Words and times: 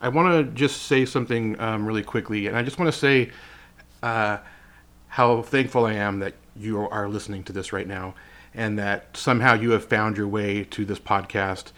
I 0.00 0.08
want 0.08 0.32
to 0.32 0.52
just 0.54 0.82
say 0.82 1.04
something 1.04 1.58
um, 1.60 1.84
really 1.84 2.02
quickly, 2.02 2.46
and 2.46 2.56
I 2.56 2.62
just 2.62 2.78
want 2.78 2.92
to 2.92 2.98
say 2.98 3.30
uh, 4.02 4.38
how 5.08 5.42
thankful 5.42 5.86
I 5.86 5.94
am 5.94 6.20
that 6.20 6.34
you 6.54 6.78
are 6.88 7.08
listening 7.08 7.42
to 7.44 7.52
this 7.52 7.72
right 7.72 7.86
now, 7.86 8.14
and 8.54 8.78
that 8.78 9.16
somehow 9.16 9.54
you 9.54 9.72
have 9.72 9.84
found 9.84 10.16
your 10.16 10.28
way 10.28 10.64
to 10.64 10.84
this 10.84 11.00
podcast, 11.00 11.72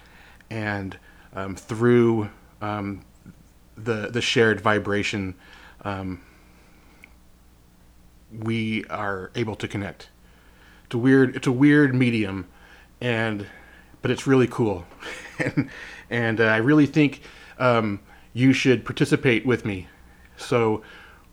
and 0.51 0.99
um, 1.35 1.57
through 1.57 2.29
um, 2.61 3.03
the 3.77 4.09
the 4.11 4.21
shared 4.21 4.61
vibration, 4.61 5.35
um, 5.83 6.21
we 8.31 8.85
are 8.87 9.31
able 9.35 9.57
to 9.57 9.67
connect. 9.67 10.11
It's 10.85 10.95
a 10.95 10.99
weird 10.99 11.37
it's 11.37 11.47
a 11.47 11.53
weird 11.53 11.95
medium, 11.95 12.47
and 13.01 13.47
but 14.03 14.11
it's 14.11 14.27
really 14.27 14.47
cool, 14.47 14.85
and 15.39 15.71
and 16.11 16.39
uh, 16.39 16.45
I 16.45 16.57
really 16.59 16.87
think 16.87 17.23
um, 17.59 18.01
you 18.33 18.53
should 18.53 18.85
participate 18.85 19.45
with 19.45 19.65
me. 19.65 19.89
So, 20.37 20.83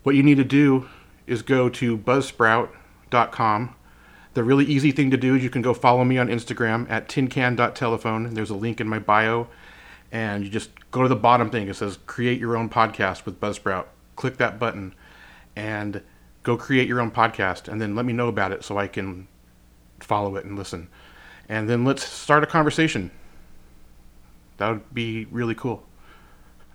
what 0.04 0.16
you 0.16 0.24
need 0.24 0.38
to 0.38 0.44
do 0.44 0.88
is 1.26 1.42
go 1.42 1.70
to 1.70 1.98
buzzsprout.com. 1.98 3.76
The 4.34 4.44
really 4.44 4.66
easy 4.66 4.92
thing 4.92 5.12
to 5.12 5.18
do 5.18 5.36
is 5.36 5.44
you 5.44 5.50
can 5.50 5.62
go 5.62 5.74
follow 5.74 6.04
me 6.04 6.18
on 6.18 6.28
Instagram 6.28 6.90
at 6.90 7.10
tincan.telephone. 7.10 8.34
There's 8.34 8.50
a 8.50 8.56
link 8.56 8.80
in 8.80 8.88
my 8.88 9.00
bio, 9.00 9.48
and 10.12 10.44
you 10.44 10.50
just 10.50 10.70
go 10.92 11.02
to 11.04 11.10
the 11.10 11.16
bottom 11.16 11.50
thing. 11.50 11.68
It 11.68 11.76
says 11.76 11.98
create 12.06 12.40
your 12.40 12.56
own 12.56 12.70
podcast 12.70 13.26
with 13.26 13.40
Buzzsprout. 13.40 13.86
Click 14.16 14.38
that 14.38 14.60
button 14.60 14.94
and 15.56 16.02
go 16.44 16.56
create 16.56 16.88
your 16.88 17.02
own 17.02 17.12
podcast, 17.12 17.68
and 17.68 17.82
then 17.82 17.96
let 17.96 18.06
me 18.06 18.14
know 18.14 18.28
about 18.28 18.52
it 18.52 18.64
so 18.64 18.78
I 18.78 18.88
can 18.88 19.28
follow 20.00 20.36
it 20.36 20.46
and 20.46 20.58
listen. 20.58 20.88
And 21.50 21.70
then 21.70 21.84
let's 21.84 22.04
start 22.04 22.44
a 22.44 22.48
conversation. 22.48 23.12
That 24.58 24.70
would 24.70 24.94
be 24.94 25.26
really 25.26 25.56
cool. 25.56 25.87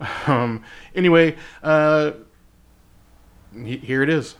Um, 0.27 0.65
anyway, 0.95 1.37
uh, 1.63 2.13
here 3.55 4.03
it 4.03 4.09
is. 4.09 4.37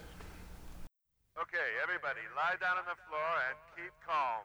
Okay, 1.39 1.69
everybody, 1.83 2.21
lie 2.37 2.57
down 2.61 2.79
on 2.79 2.85
the 2.87 2.99
floor 3.09 3.31
and 3.49 3.57
keep 3.77 3.93
calm. 4.07 4.43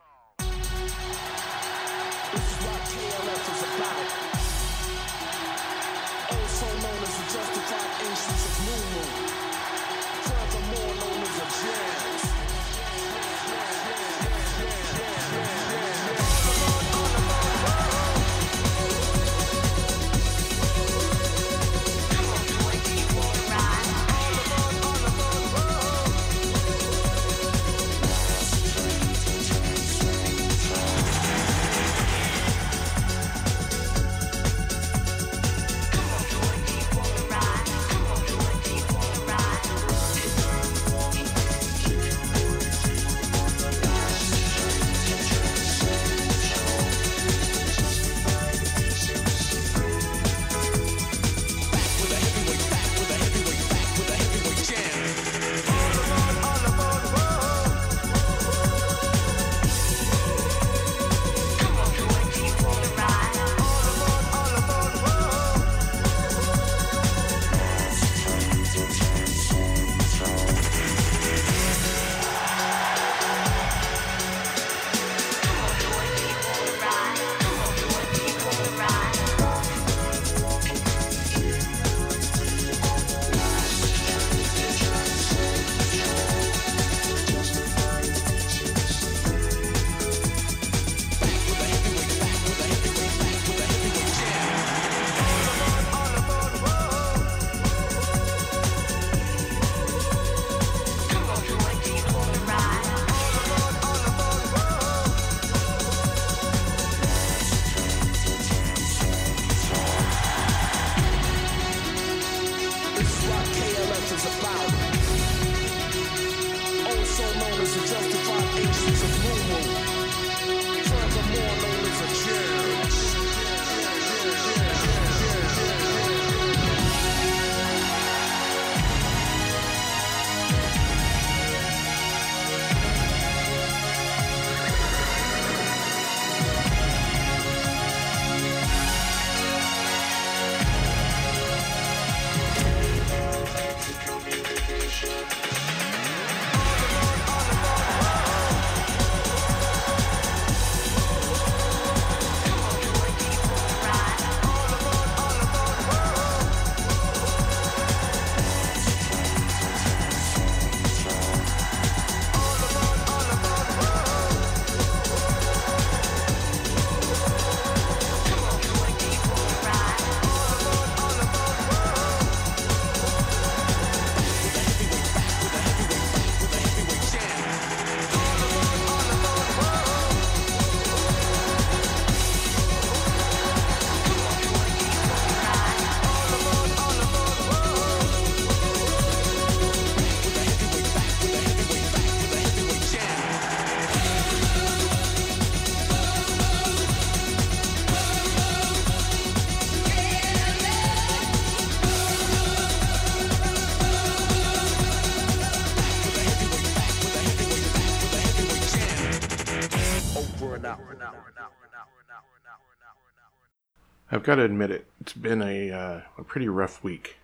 I've 214.11 214.23
got 214.23 214.35
to 214.35 214.43
admit 214.43 214.71
it. 214.71 214.87
It's 215.01 215.13
been 215.13 215.41
a 215.41 215.71
uh, 215.71 216.01
a 216.17 216.23
pretty 216.23 216.47
rough 216.47 216.83
week. 216.83 217.17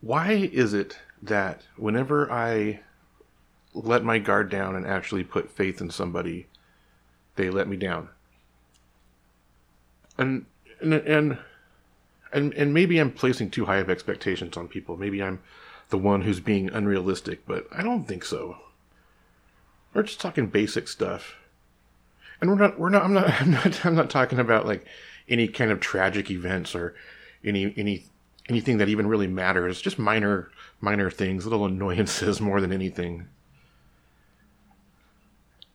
Why 0.00 0.32
is 0.32 0.74
it 0.74 0.98
that 1.22 1.62
whenever 1.76 2.30
I 2.30 2.80
let 3.72 4.04
my 4.04 4.18
guard 4.18 4.50
down 4.50 4.74
and 4.74 4.86
actually 4.86 5.22
put 5.22 5.50
faith 5.50 5.80
in 5.80 5.90
somebody, 5.90 6.46
they 7.36 7.50
let 7.50 7.68
me 7.68 7.76
down? 7.76 8.08
And 10.18 10.46
and, 10.80 10.94
and 10.94 11.38
and 12.32 12.52
and 12.54 12.74
maybe 12.74 12.98
I'm 12.98 13.12
placing 13.12 13.50
too 13.50 13.66
high 13.66 13.78
of 13.78 13.88
expectations 13.88 14.56
on 14.56 14.66
people. 14.66 14.96
Maybe 14.96 15.22
I'm 15.22 15.40
the 15.90 15.98
one 15.98 16.22
who's 16.22 16.40
being 16.40 16.68
unrealistic, 16.70 17.46
but 17.46 17.68
I 17.70 17.82
don't 17.82 18.08
think 18.08 18.24
so. 18.24 18.56
We're 19.94 20.02
just 20.02 20.20
talking 20.20 20.48
basic 20.48 20.88
stuff. 20.88 21.36
And 22.40 22.50
we're 22.50 22.56
not 22.56 22.78
we're 22.78 22.90
not 22.90 23.02
I'm 23.04 23.14
not 23.14 23.40
I'm 23.40 23.50
not 23.50 23.86
I'm 23.86 23.94
not 23.94 24.10
talking 24.10 24.38
about 24.38 24.66
like 24.66 24.84
any 25.28 25.48
kind 25.48 25.70
of 25.70 25.80
tragic 25.80 26.30
events 26.30 26.74
or 26.74 26.94
any 27.44 27.72
any 27.76 28.06
anything 28.48 28.78
that 28.78 28.88
even 28.88 29.06
really 29.06 29.26
matters. 29.26 29.80
Just 29.80 29.98
minor 29.98 30.50
minor 30.80 31.10
things, 31.10 31.46
little 31.46 31.66
annoyances 31.66 32.40
more 32.40 32.60
than 32.60 32.72
anything. 32.72 33.28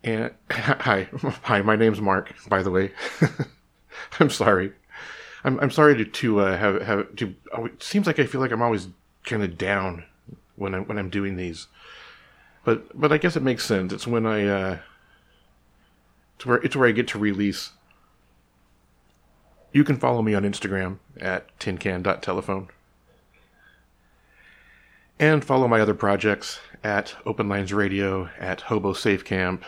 And 0.03 0.31
hi, 0.49 1.07
hi, 1.43 1.61
my 1.61 1.75
name's 1.75 2.01
Mark. 2.01 2.33
By 2.47 2.63
the 2.63 2.71
way, 2.71 2.91
I'm 4.19 4.29
sorry. 4.29 4.73
I'm 5.43 5.59
I'm 5.59 5.71
sorry 5.71 5.95
to 5.97 6.05
to 6.05 6.39
uh, 6.41 6.57
have 6.57 6.81
have 6.81 7.15
to. 7.17 7.35
Oh, 7.53 7.65
it 7.65 7.81
seems 7.83 8.07
like 8.07 8.19
I 8.19 8.25
feel 8.25 8.41
like 8.41 8.51
I'm 8.51 8.61
always 8.61 8.87
kind 9.25 9.43
of 9.43 9.57
down 9.57 10.05
when 10.55 10.73
I'm 10.73 10.85
when 10.85 10.97
I'm 10.97 11.09
doing 11.09 11.35
these, 11.35 11.67
but 12.63 12.99
but 12.99 13.11
I 13.11 13.17
guess 13.17 13.35
it 13.35 13.43
makes 13.43 13.65
sense. 13.65 13.93
It's 13.93 14.07
when 14.07 14.25
I 14.25 14.45
uh, 14.45 14.77
it's 16.41 16.45
where 16.47 16.57
it's 16.57 16.75
where 16.75 16.89
I 16.89 16.91
get 16.91 17.07
to 17.09 17.19
release. 17.19 17.69
You 19.71 19.83
can 19.83 19.97
follow 19.97 20.23
me 20.23 20.33
on 20.33 20.41
Instagram 20.41 20.97
at 21.19 21.55
tincan.telephone. 21.59 22.69
And 25.19 25.45
follow 25.45 25.67
my 25.67 25.79
other 25.79 25.93
projects 25.93 26.59
at 26.83 27.15
Open 27.27 27.47
Lines 27.47 27.71
Radio, 27.71 28.27
at 28.39 28.61
Hobo 28.61 28.93
Safe 28.93 29.23
Camp, 29.23 29.63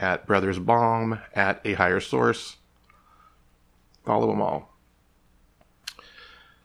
at 0.00 0.26
Brothers 0.26 0.58
Bomb, 0.58 1.20
at 1.36 1.60
A 1.64 1.74
Higher 1.74 2.00
Source. 2.00 2.56
Follow 4.04 4.26
them 4.26 4.42
all. 4.42 4.74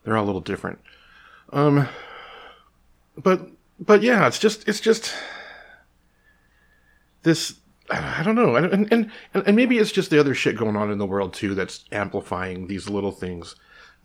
They're 0.04 0.18
all 0.18 0.24
a 0.24 0.26
little 0.26 0.42
different. 0.42 0.80
Um 1.52 1.88
but 3.16 3.52
but 3.80 4.02
yeah, 4.02 4.26
it's 4.26 4.40
just 4.40 4.68
it's 4.68 4.80
just 4.80 5.14
this 7.22 7.60
I 7.94 8.24
don't 8.24 8.36
know. 8.36 8.56
And, 8.56 8.92
and 8.92 9.12
and 9.34 9.48
and 9.48 9.56
maybe 9.56 9.78
it's 9.78 9.92
just 9.92 10.10
the 10.10 10.20
other 10.20 10.34
shit 10.34 10.58
going 10.58 10.76
on 10.76 10.92
in 10.92 10.98
the 10.98 11.06
world 11.06 11.34
too 11.34 11.56
that's 11.56 11.86
amplifying 11.92 12.68
these 12.68 12.90
little 12.90 13.12
things 13.12 13.56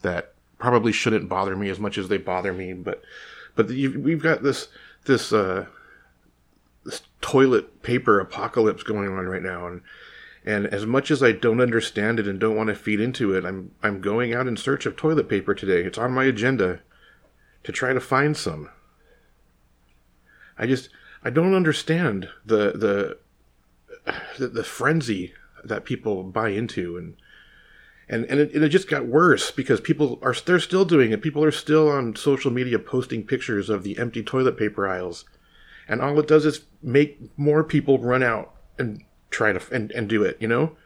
that 0.02 0.34
probably 0.58 0.92
shouldn't 0.92 1.28
bother 1.28 1.56
me 1.56 1.68
as 1.70 1.78
much 1.78 1.98
as 1.98 2.08
they 2.08 2.18
bother 2.18 2.52
me, 2.52 2.72
but 2.72 3.02
but 3.54 3.68
we've 3.68 4.22
got 4.22 4.42
this 4.42 4.68
this 5.06 5.32
uh 5.32 5.66
this 6.84 7.02
toilet 7.20 7.82
paper 7.82 8.20
apocalypse 8.20 8.82
going 8.82 9.08
on 9.08 9.26
right 9.26 9.42
now 9.42 9.66
and 9.66 9.82
and 10.44 10.66
as 10.66 10.86
much 10.86 11.10
as 11.10 11.22
I 11.22 11.32
don't 11.32 11.60
understand 11.60 12.18
it 12.18 12.26
and 12.26 12.40
don't 12.40 12.56
want 12.56 12.68
to 12.68 12.74
feed 12.74 13.00
into 13.00 13.34
it, 13.34 13.44
I'm 13.44 13.72
I'm 13.82 14.00
going 14.00 14.34
out 14.34 14.46
in 14.46 14.56
search 14.56 14.86
of 14.86 14.96
toilet 14.96 15.28
paper 15.28 15.54
today. 15.54 15.82
It's 15.82 15.98
on 15.98 16.12
my 16.12 16.24
agenda 16.24 16.80
to 17.64 17.72
try 17.72 17.92
to 17.92 18.00
find 18.00 18.36
some. 18.36 18.70
I 20.56 20.66
just 20.66 20.88
I 21.22 21.30
don't 21.30 21.54
understand 21.54 22.28
the 22.46 22.72
the 22.72 23.18
the, 24.38 24.48
the 24.48 24.64
frenzy 24.64 25.32
that 25.64 25.84
people 25.84 26.22
buy 26.22 26.50
into 26.50 26.96
and 26.96 27.16
and 28.08 28.24
and 28.24 28.40
it, 28.40 28.54
and 28.54 28.64
it 28.64 28.70
just 28.70 28.88
got 28.88 29.06
worse 29.06 29.50
because 29.50 29.80
people 29.80 30.18
are 30.22 30.34
they're 30.34 30.58
still 30.58 30.84
doing 30.84 31.12
it. 31.12 31.22
People 31.22 31.44
are 31.44 31.50
still 31.50 31.88
on 31.88 32.16
social 32.16 32.50
media 32.50 32.78
posting 32.78 33.22
pictures 33.22 33.68
of 33.68 33.82
the 33.82 33.98
empty 33.98 34.22
toilet 34.22 34.56
paper 34.56 34.88
aisles, 34.88 35.24
and 35.86 36.00
all 36.00 36.18
it 36.18 36.26
does 36.26 36.46
is 36.46 36.62
make 36.82 37.18
more 37.36 37.62
people 37.62 37.98
run 37.98 38.22
out 38.22 38.54
and 38.78 39.04
try 39.30 39.52
to 39.52 39.60
and, 39.74 39.90
and 39.92 40.08
do 40.08 40.22
it. 40.22 40.38
You 40.40 40.48
know, 40.48 40.76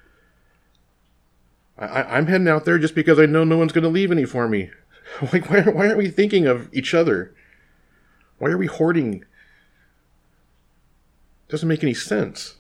I, 1.79 2.03
I'm 2.03 2.27
heading 2.27 2.49
out 2.49 2.65
there 2.65 2.79
just 2.79 2.95
because 2.95 3.21
I 3.21 3.27
know 3.27 3.45
no 3.45 3.57
one's 3.57 3.73
going 3.73 3.85
to 3.85 3.91
leave 3.91 4.11
any 4.11 4.25
for 4.25 4.49
me. 4.49 4.71
Like 5.33 5.51
why 5.51 5.61
why 5.63 5.89
aren't 5.89 5.99
we 5.99 6.09
thinking 6.09 6.47
of 6.47 6.73
each 6.73 6.95
other? 6.95 7.35
Why 8.39 8.51
are 8.51 8.57
we 8.57 8.67
hoarding? 8.67 9.25
Doesn't 11.49 11.69
make 11.69 11.83
any 11.83 11.93
sense. 11.93 12.55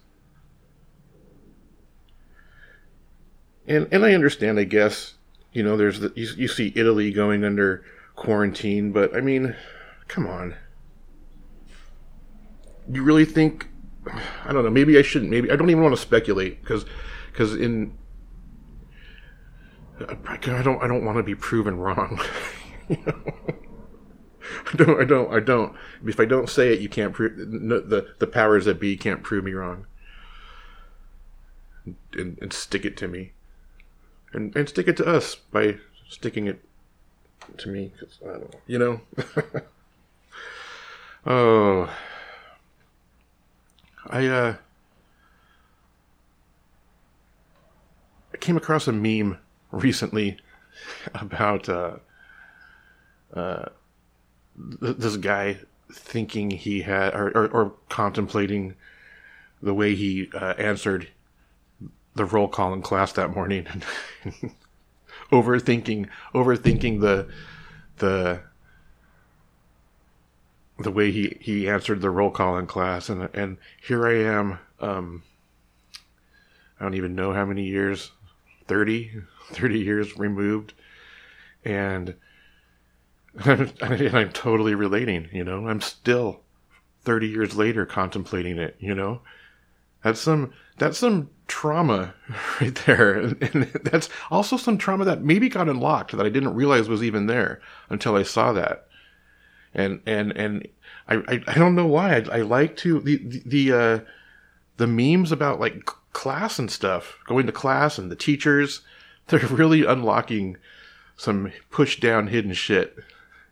And 3.66 3.88
and 3.92 4.04
I 4.04 4.12
understand, 4.12 4.58
I 4.58 4.64
guess, 4.64 5.14
you 5.52 5.62
know, 5.62 5.76
there's 5.76 6.00
the, 6.00 6.12
you, 6.16 6.28
you 6.36 6.48
see 6.48 6.72
Italy 6.74 7.12
going 7.12 7.44
under 7.44 7.84
quarantine, 8.16 8.92
but 8.92 9.14
I 9.16 9.20
mean, 9.20 9.54
come 10.08 10.26
on. 10.26 10.56
You 12.90 13.02
really 13.02 13.24
think? 13.24 13.68
I 14.44 14.52
don't 14.52 14.64
know. 14.64 14.70
Maybe 14.70 14.98
I 14.98 15.02
shouldn't. 15.02 15.30
Maybe 15.30 15.50
I 15.50 15.56
don't 15.56 15.70
even 15.70 15.82
want 15.82 15.94
to 15.94 16.00
speculate 16.00 16.60
because 16.60 16.84
because 17.30 17.54
in 17.54 17.96
I 20.00 20.62
don't 20.62 20.82
I 20.82 20.88
don't 20.88 21.04
want 21.04 21.18
to 21.18 21.22
be 21.22 21.36
proven 21.36 21.78
wrong. 21.78 22.20
you 22.88 22.98
know? 23.06 23.32
I 24.72 24.76
don't 24.76 25.00
I 25.00 25.04
don't 25.04 25.32
I 25.32 25.40
don't. 25.40 25.74
If 26.04 26.18
I 26.18 26.24
don't 26.24 26.48
say 26.48 26.72
it, 26.72 26.80
you 26.80 26.88
can't 26.88 27.12
prove 27.12 27.38
no, 27.38 27.78
the 27.78 28.14
the 28.18 28.26
powers 28.26 28.64
that 28.64 28.80
be 28.80 28.96
can't 28.96 29.22
prove 29.22 29.44
me 29.44 29.52
wrong. 29.52 29.86
And, 32.12 32.38
and 32.40 32.52
stick 32.52 32.84
it 32.84 32.96
to 32.98 33.08
me 33.08 33.32
and 34.32 34.54
and 34.56 34.68
stick 34.68 34.88
it 34.88 34.96
to 34.98 35.06
us 35.06 35.34
by 35.34 35.76
sticking 36.08 36.46
it 36.46 36.62
to 37.58 37.68
me. 37.68 37.92
Cause 37.98 38.18
I 38.22 38.32
don't 38.32 38.52
know, 38.52 38.60
you 38.66 38.78
know. 38.78 39.00
oh, 41.26 41.96
I 44.06 44.26
uh, 44.26 44.56
I 48.32 48.36
came 48.38 48.56
across 48.56 48.88
a 48.88 48.92
meme 48.92 49.38
recently 49.70 50.38
about 51.14 51.68
uh, 51.68 51.96
uh, 53.34 53.66
th- 54.80 54.96
this 54.96 55.16
guy 55.16 55.58
thinking 55.92 56.50
he 56.50 56.82
had 56.82 57.14
or, 57.14 57.28
or, 57.36 57.48
or 57.48 57.72
contemplating 57.88 58.74
the 59.60 59.74
way 59.74 59.94
he 59.94 60.30
uh, 60.34 60.54
answered 60.58 61.08
the 62.14 62.24
roll 62.24 62.48
call 62.48 62.72
in 62.72 62.82
class 62.82 63.12
that 63.12 63.34
morning 63.34 63.66
and 63.68 63.84
overthinking 65.32 66.08
overthinking 66.34 67.00
the 67.00 67.28
the 67.98 68.40
the 70.78 70.90
way 70.90 71.10
he 71.10 71.36
he 71.40 71.68
answered 71.68 72.00
the 72.00 72.10
roll 72.10 72.30
call 72.30 72.58
in 72.58 72.66
class 72.66 73.08
and 73.08 73.28
and 73.34 73.56
here 73.82 74.06
I 74.06 74.14
am 74.14 74.58
um 74.80 75.22
I 76.78 76.84
don't 76.84 76.94
even 76.94 77.14
know 77.14 77.32
how 77.32 77.44
many 77.44 77.64
years 77.64 78.10
30 78.66 79.22
30 79.52 79.78
years 79.78 80.18
removed 80.18 80.74
and 81.64 82.14
and 83.44 83.72
I'm 83.82 84.30
totally 84.30 84.74
relating, 84.74 85.28
you 85.32 85.44
know. 85.44 85.66
I'm 85.66 85.80
still 85.80 86.40
30 87.04 87.28
years 87.28 87.56
later 87.56 87.86
contemplating 87.86 88.58
it, 88.58 88.76
you 88.78 88.94
know. 88.94 89.22
That's 90.04 90.20
some 90.20 90.52
that's 90.78 90.98
some 90.98 91.30
trauma 91.52 92.14
right 92.62 92.74
there. 92.86 93.18
And 93.18 93.64
that's 93.84 94.08
also 94.30 94.56
some 94.56 94.78
trauma 94.78 95.04
that 95.04 95.22
maybe 95.22 95.50
got 95.50 95.68
unlocked 95.68 96.16
that 96.16 96.24
I 96.24 96.30
didn't 96.30 96.54
realize 96.54 96.88
was 96.88 97.02
even 97.02 97.26
there 97.26 97.60
until 97.90 98.16
I 98.16 98.22
saw 98.22 98.54
that. 98.54 98.86
And, 99.74 100.00
and, 100.06 100.32
and 100.32 100.66
I, 101.08 101.16
I, 101.16 101.42
I 101.46 101.54
don't 101.54 101.74
know 101.74 101.86
why. 101.86 102.16
I, 102.16 102.38
I 102.38 102.40
like 102.40 102.78
to, 102.78 103.00
the, 103.00 103.42
the, 103.44 103.72
uh, 103.72 104.00
the 104.78 104.86
memes 104.86 105.30
about 105.30 105.60
like 105.60 105.84
class 106.14 106.58
and 106.58 106.70
stuff, 106.70 107.18
going 107.26 107.44
to 107.44 107.52
class 107.52 107.98
and 107.98 108.10
the 108.10 108.16
teachers, 108.16 108.80
they're 109.28 109.40
really 109.40 109.84
unlocking 109.84 110.56
some 111.18 111.52
push 111.70 112.00
down 112.00 112.28
hidden 112.28 112.54
shit. 112.54 112.96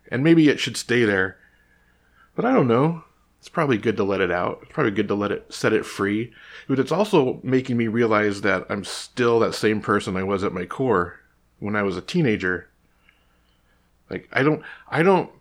And 0.09 0.23
maybe 0.23 0.49
it 0.49 0.59
should 0.59 0.75
stay 0.75 1.05
there. 1.05 1.37
But 2.35 2.45
I 2.45 2.51
don't 2.51 2.67
know 2.67 3.03
it's 3.41 3.49
probably 3.49 3.79
good 3.79 3.97
to 3.97 4.03
let 4.03 4.21
it 4.21 4.29
out. 4.29 4.59
It's 4.61 4.71
probably 4.71 4.91
good 4.91 5.07
to 5.07 5.15
let 5.15 5.31
it 5.31 5.51
set 5.51 5.73
it 5.73 5.83
free. 5.83 6.31
But 6.67 6.77
it's 6.77 6.91
also 6.91 7.39
making 7.41 7.75
me 7.75 7.87
realize 7.87 8.41
that 8.41 8.67
I'm 8.69 8.83
still 8.83 9.39
that 9.39 9.55
same 9.55 9.81
person 9.81 10.15
I 10.15 10.21
was 10.21 10.43
at 10.43 10.53
my 10.53 10.65
core 10.65 11.19
when 11.57 11.75
I 11.75 11.81
was 11.81 11.97
a 11.97 12.01
teenager. 12.01 12.69
Like 14.11 14.29
I 14.31 14.43
don't 14.43 14.61
I 14.89 15.01
don't 15.01 15.31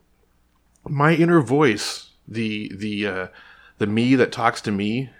my 0.88 1.14
inner 1.14 1.42
voice, 1.42 2.08
the 2.26 2.72
the 2.74 3.06
uh 3.06 3.26
the 3.76 3.86
me 3.86 4.14
that 4.14 4.32
talks 4.32 4.62
to 4.62 4.70
me 4.70 5.10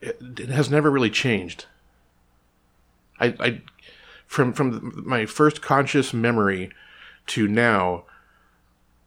it, 0.00 0.18
it 0.40 0.48
has 0.48 0.70
never 0.70 0.90
really 0.90 1.10
changed. 1.10 1.66
I 3.20 3.34
I 3.38 3.62
from 4.26 4.54
from 4.54 5.02
my 5.04 5.26
first 5.26 5.60
conscious 5.60 6.14
memory 6.14 6.70
to 7.26 7.46
now 7.46 8.04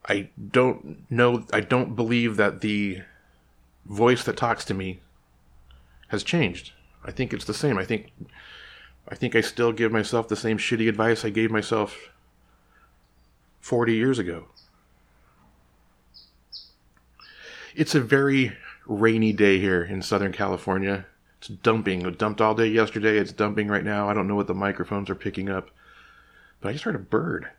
I 0.08 0.30
don't 0.52 1.10
know, 1.10 1.46
I 1.52 1.62
don't 1.62 1.96
believe 1.96 2.38
that 2.38 2.62
the 2.62 3.02
voice 3.86 4.24
that 4.24 4.38
talks 4.38 4.66
to 4.66 4.74
me 4.74 5.00
has 6.10 6.24
changed. 6.24 6.74
I 7.04 7.12
think 7.12 7.34
it's 7.34 7.46
the 7.46 7.54
same. 7.54 7.78
I 7.78 7.86
think 7.86 8.12
I 9.08 9.16
think 9.16 9.36
I 9.36 9.42
still 9.42 9.72
give 9.72 9.92
myself 9.92 10.28
the 10.28 10.36
same 10.36 10.58
shitty 10.58 10.90
advice 10.90 11.24
I 11.24 11.30
gave 11.30 11.52
myself 11.52 12.10
40 13.62 13.94
years 13.94 14.18
ago. 14.18 14.46
It's 17.76 17.94
a 17.94 18.02
very 18.02 18.54
rainy 18.88 19.34
day 19.34 19.60
here 19.60 19.84
in 19.84 20.02
Southern 20.02 20.32
California. 20.32 21.06
It's 21.40 21.50
dumping. 21.50 22.06
It 22.06 22.18
dumped 22.18 22.42
all 22.42 22.56
day 22.56 22.68
yesterday. 22.68 23.18
It's 23.18 23.32
dumping 23.32 23.68
right 23.68 23.84
now. 23.84 24.10
I 24.10 24.14
don't 24.14 24.28
know 24.28 24.36
what 24.36 24.48
the 24.48 24.54
microphones 24.56 25.10
are 25.10 25.16
picking 25.16 25.50
up 25.50 25.70
But 26.62 26.70
I 26.70 26.72
just 26.72 26.86
heard 26.86 26.96
a 26.96 27.00
bird. 27.00 27.50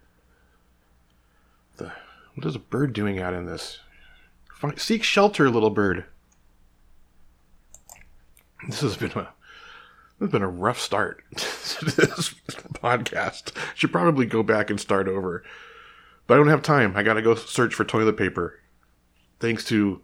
The 1.76 1.92
what 2.36 2.46
is 2.46 2.54
a 2.54 2.60
bird 2.60 2.92
doing 2.92 3.18
out 3.18 3.34
in 3.34 3.46
this? 3.46 3.80
Find, 4.54 4.78
seek 4.78 5.02
shelter, 5.02 5.50
little 5.50 5.70
bird. 5.70 6.04
This 8.68 8.80
has 8.80 8.96
been 8.96 9.12
a 9.12 9.32
this 10.18 10.28
has 10.28 10.30
been 10.30 10.42
a 10.42 10.48
rough 10.48 10.78
start 10.78 11.24
to 11.36 11.84
this 11.84 12.34
podcast. 12.74 13.56
Should 13.74 13.92
probably 13.92 14.26
go 14.26 14.42
back 14.42 14.70
and 14.70 14.78
start 14.78 15.08
over. 15.08 15.44
But 16.26 16.34
I 16.34 16.36
don't 16.36 16.48
have 16.48 16.62
time. 16.62 16.94
I 16.94 17.02
gotta 17.02 17.22
go 17.22 17.34
search 17.34 17.74
for 17.74 17.84
toilet 17.84 18.16
paper. 18.18 18.60
Thanks 19.40 19.64
to 19.66 20.02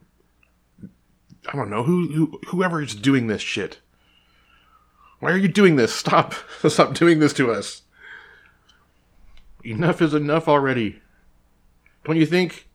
I 1.49 1.57
don't 1.57 1.71
know 1.71 1.83
who, 1.83 2.09
who 2.13 2.41
whoever 2.49 2.81
is 2.83 2.95
doing 2.95 3.27
this 3.27 3.43
shit. 3.43 3.81
Why 5.21 5.33
are 5.33 5.39
you 5.39 5.49
doing 5.49 5.77
this? 5.77 5.95
Stop. 5.95 6.35
Stop 6.67 6.95
doing 6.95 7.19
this 7.19 7.35
to 7.35 7.53
us. 7.53 7.83
Enough 9.65 10.01
is 10.01 10.15
enough 10.15 10.49
already. 10.49 11.02
Don't 12.05 12.17
you 12.17 12.27
think? 12.27 12.69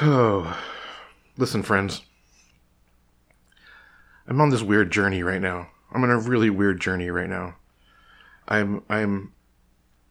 Oh. 0.00 0.58
Listen, 1.36 1.62
friends. 1.62 2.02
I'm 4.26 4.40
on 4.40 4.50
this 4.50 4.62
weird 4.62 4.92
journey 4.92 5.22
right 5.22 5.40
now. 5.40 5.68
I'm 5.92 6.04
on 6.04 6.10
a 6.10 6.18
really 6.18 6.50
weird 6.50 6.80
journey 6.80 7.10
right 7.10 7.28
now. 7.28 7.56
I'm 8.48 8.82
I'm 8.88 9.32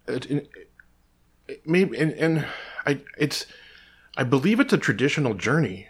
it, 0.07 0.29
it, 0.29 0.50
it, 1.47 1.61
maybe 1.65 1.97
and, 1.97 2.11
and 2.13 2.45
I 2.85 3.01
it's 3.17 3.45
I 4.17 4.23
believe 4.23 4.59
it's 4.59 4.73
a 4.73 4.77
traditional 4.77 5.33
journey. 5.33 5.88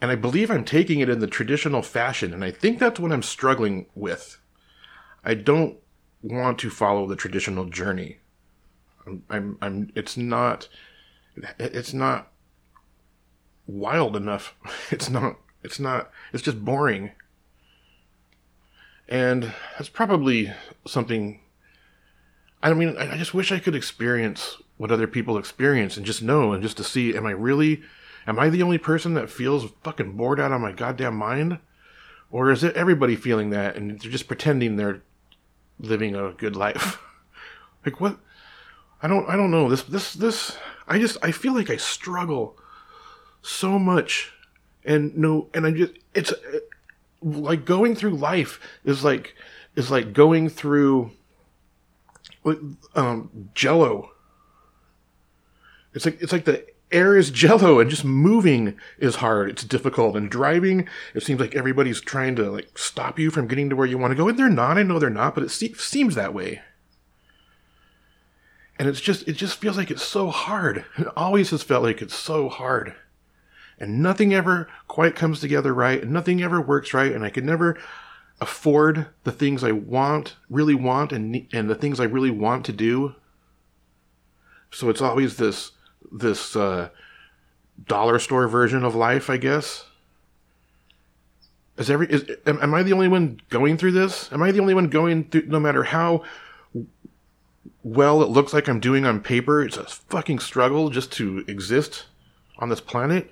And 0.00 0.10
I 0.10 0.16
believe 0.16 0.50
I'm 0.50 0.64
taking 0.64 1.00
it 1.00 1.08
in 1.08 1.20
the 1.20 1.26
traditional 1.26 1.82
fashion 1.82 2.34
and 2.34 2.44
I 2.44 2.50
think 2.50 2.78
that's 2.78 3.00
what 3.00 3.12
I'm 3.12 3.22
struggling 3.22 3.86
with. 3.94 4.38
I 5.24 5.34
don't 5.34 5.78
want 6.22 6.58
to 6.60 6.70
follow 6.70 7.06
the 7.06 7.16
traditional 7.16 7.64
journey. 7.64 8.18
I'm, 9.06 9.58
I'm, 9.60 9.92
it's 9.94 10.16
not, 10.16 10.68
it's 11.58 11.92
not 11.92 12.32
wild 13.66 14.16
enough. 14.16 14.54
It's 14.90 15.10
not, 15.10 15.38
it's 15.62 15.80
not, 15.80 16.10
it's 16.32 16.42
just 16.42 16.64
boring. 16.64 17.12
And 19.08 19.52
that's 19.76 19.88
probably 19.88 20.52
something, 20.86 21.40
I 22.62 22.72
mean, 22.72 22.96
I 22.96 23.16
just 23.18 23.34
wish 23.34 23.52
I 23.52 23.58
could 23.58 23.74
experience 23.74 24.56
what 24.76 24.90
other 24.90 25.06
people 25.06 25.38
experience 25.38 25.96
and 25.96 26.06
just 26.06 26.22
know 26.22 26.52
and 26.52 26.62
just 26.62 26.76
to 26.78 26.84
see, 26.84 27.16
am 27.16 27.26
I 27.26 27.32
really, 27.32 27.82
am 28.26 28.38
I 28.38 28.48
the 28.48 28.62
only 28.62 28.78
person 28.78 29.14
that 29.14 29.30
feels 29.30 29.70
fucking 29.82 30.12
bored 30.12 30.40
out 30.40 30.52
of 30.52 30.60
my 30.60 30.72
goddamn 30.72 31.16
mind? 31.16 31.58
Or 32.30 32.50
is 32.50 32.64
it 32.64 32.76
everybody 32.76 33.16
feeling 33.16 33.50
that 33.50 33.76
and 33.76 34.00
they're 34.00 34.10
just 34.10 34.28
pretending 34.28 34.76
they're 34.76 35.02
living 35.78 36.14
a 36.14 36.32
good 36.32 36.56
life. 36.64 37.00
like 37.84 38.00
what? 38.00 38.18
I 39.04 39.06
don't 39.06 39.28
I 39.28 39.36
don't 39.36 39.50
know. 39.50 39.68
This 39.68 39.82
this 39.82 40.14
this 40.14 40.56
I 40.88 40.98
just 40.98 41.18
I 41.22 41.30
feel 41.30 41.52
like 41.52 41.68
I 41.68 41.76
struggle 41.76 42.56
so 43.42 43.78
much 43.78 44.32
and 44.82 45.14
no 45.14 45.48
and 45.52 45.66
I 45.66 45.72
just 45.72 45.92
it's 46.14 46.32
like 47.22 47.66
going 47.66 47.96
through 47.96 48.12
life 48.12 48.58
is 48.82 49.04
like 49.04 49.34
is 49.76 49.90
like 49.90 50.14
going 50.14 50.48
through 50.48 51.10
um 52.94 53.50
jello. 53.54 54.12
It's 55.92 56.06
like 56.06 56.22
it's 56.22 56.32
like 56.32 56.46
the 56.46 56.64
air 56.90 57.14
is 57.14 57.28
jello 57.28 57.80
and 57.80 57.90
just 57.90 58.06
moving 58.06 58.74
is 58.98 59.16
hard. 59.16 59.50
It's 59.50 59.64
difficult. 59.64 60.16
And 60.16 60.30
driving, 60.30 60.88
it 61.12 61.22
seems 61.22 61.40
like 61.40 61.54
everybody's 61.54 62.00
trying 62.00 62.36
to 62.36 62.50
like 62.50 62.78
stop 62.78 63.18
you 63.18 63.30
from 63.30 63.48
getting 63.48 63.68
to 63.68 63.76
where 63.76 63.86
you 63.86 63.98
want 63.98 64.12
to 64.12 64.16
go. 64.16 64.28
And 64.28 64.38
they're 64.38 64.48
not. 64.48 64.78
I 64.78 64.82
know 64.82 64.98
they're 64.98 65.10
not, 65.10 65.34
but 65.34 65.44
it 65.44 65.50
se- 65.50 65.74
seems 65.74 66.14
that 66.14 66.32
way. 66.32 66.62
And 68.78 68.88
it's 68.88 69.00
just, 69.00 69.28
it 69.28 69.34
just 69.34 69.58
feels 69.58 69.76
like 69.76 69.90
it's 69.90 70.02
so 70.02 70.30
hard. 70.30 70.84
It 70.98 71.06
always 71.16 71.50
has 71.50 71.62
felt 71.62 71.82
like 71.82 72.02
it's 72.02 72.14
so 72.14 72.48
hard. 72.48 72.94
And 73.78 74.02
nothing 74.02 74.34
ever 74.34 74.68
quite 74.88 75.14
comes 75.14 75.40
together 75.40 75.72
right. 75.72 76.02
And 76.02 76.12
nothing 76.12 76.42
ever 76.42 76.60
works 76.60 76.92
right. 76.92 77.12
And 77.12 77.24
I 77.24 77.30
can 77.30 77.46
never 77.46 77.78
afford 78.40 79.06
the 79.22 79.32
things 79.32 79.62
I 79.62 79.72
want, 79.72 80.36
really 80.50 80.74
want, 80.74 81.12
and, 81.12 81.46
and 81.52 81.70
the 81.70 81.74
things 81.74 82.00
I 82.00 82.04
really 82.04 82.30
want 82.30 82.64
to 82.66 82.72
do. 82.72 83.14
So 84.70 84.90
it's 84.90 85.00
always 85.00 85.36
this 85.36 85.70
this 86.10 86.56
uh, 86.56 86.90
dollar 87.86 88.18
store 88.18 88.48
version 88.48 88.84
of 88.84 88.94
life, 88.94 89.30
I 89.30 89.36
guess. 89.36 89.86
Is 91.76 91.90
every 91.90 92.08
is 92.08 92.24
am, 92.46 92.60
am, 92.62 92.74
I 92.74 92.82
the 92.82 92.92
only 92.92 93.08
one 93.08 93.40
going 93.50 93.76
through 93.76 93.92
this? 93.92 94.32
Am 94.32 94.42
I 94.42 94.52
the 94.52 94.60
only 94.60 94.74
one 94.74 94.88
going 94.88 95.24
through? 95.24 95.46
No 95.46 95.58
matter 95.58 95.84
how 95.84 96.22
well 97.84 98.22
it 98.22 98.28
looks 98.28 98.52
like 98.52 98.66
I'm 98.66 98.80
doing 98.80 99.04
on 99.04 99.20
paper, 99.20 99.62
it's 99.62 99.76
a 99.76 99.84
fucking 99.84 100.40
struggle 100.40 100.90
just 100.90 101.12
to 101.12 101.44
exist 101.46 102.06
on 102.58 102.70
this 102.70 102.80
planet. 102.80 103.30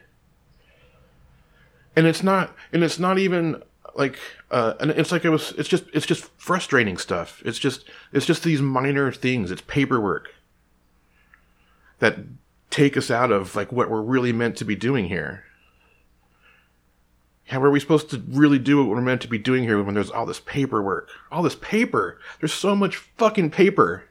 And 1.97 2.07
it's 2.07 2.23
not, 2.23 2.55
and 2.73 2.85
it's 2.85 2.99
not 2.99 3.19
even 3.19 3.63
like, 3.95 4.19
uh, 4.51 4.75
and 4.81 4.91
it's 4.93 5.13
like 5.13 5.25
it 5.25 5.31
was. 5.31 5.53
It's 5.53 5.69
just, 5.69 5.85
it's 5.93 6.07
just 6.07 6.31
frustrating 6.39 6.97
stuff. 6.97 7.43
It's 7.45 7.59
just, 7.59 7.89
it's 8.13 8.25
just 8.25 8.45
these 8.45 8.63
minor 8.63 9.13
things. 9.13 9.51
It's 9.51 9.63
paperwork 9.63 10.35
that 11.99 12.19
take 12.71 12.97
us 12.97 13.11
out 13.11 13.31
of 13.31 13.55
like 13.55 13.71
what 13.71 13.91
we're 13.91 14.01
really 14.01 14.33
meant 14.33 14.57
to 14.57 14.65
be 14.65 14.75
doing 14.75 15.07
here. 15.07 15.45
How 17.49 17.63
are 17.63 17.71
we 17.71 17.81
supposed 17.81 18.09
to 18.11 18.23
really 18.29 18.59
do 18.59 18.79
what 18.79 18.89
we're 18.89 19.03
meant 19.03 19.21
to 19.23 19.29
be 19.29 19.37
doing 19.37 19.65
here 19.65 19.83
when 19.83 19.95
there's 19.95 20.11
all 20.11 20.25
this 20.25 20.41
paperwork? 20.41 21.11
All 21.31 21.43
this 21.43 21.57
paper. 21.57 22.19
There's 22.41 22.55
so 22.55 22.75
much 22.75 22.97
fucking 22.97 23.51
paper. 23.51 24.05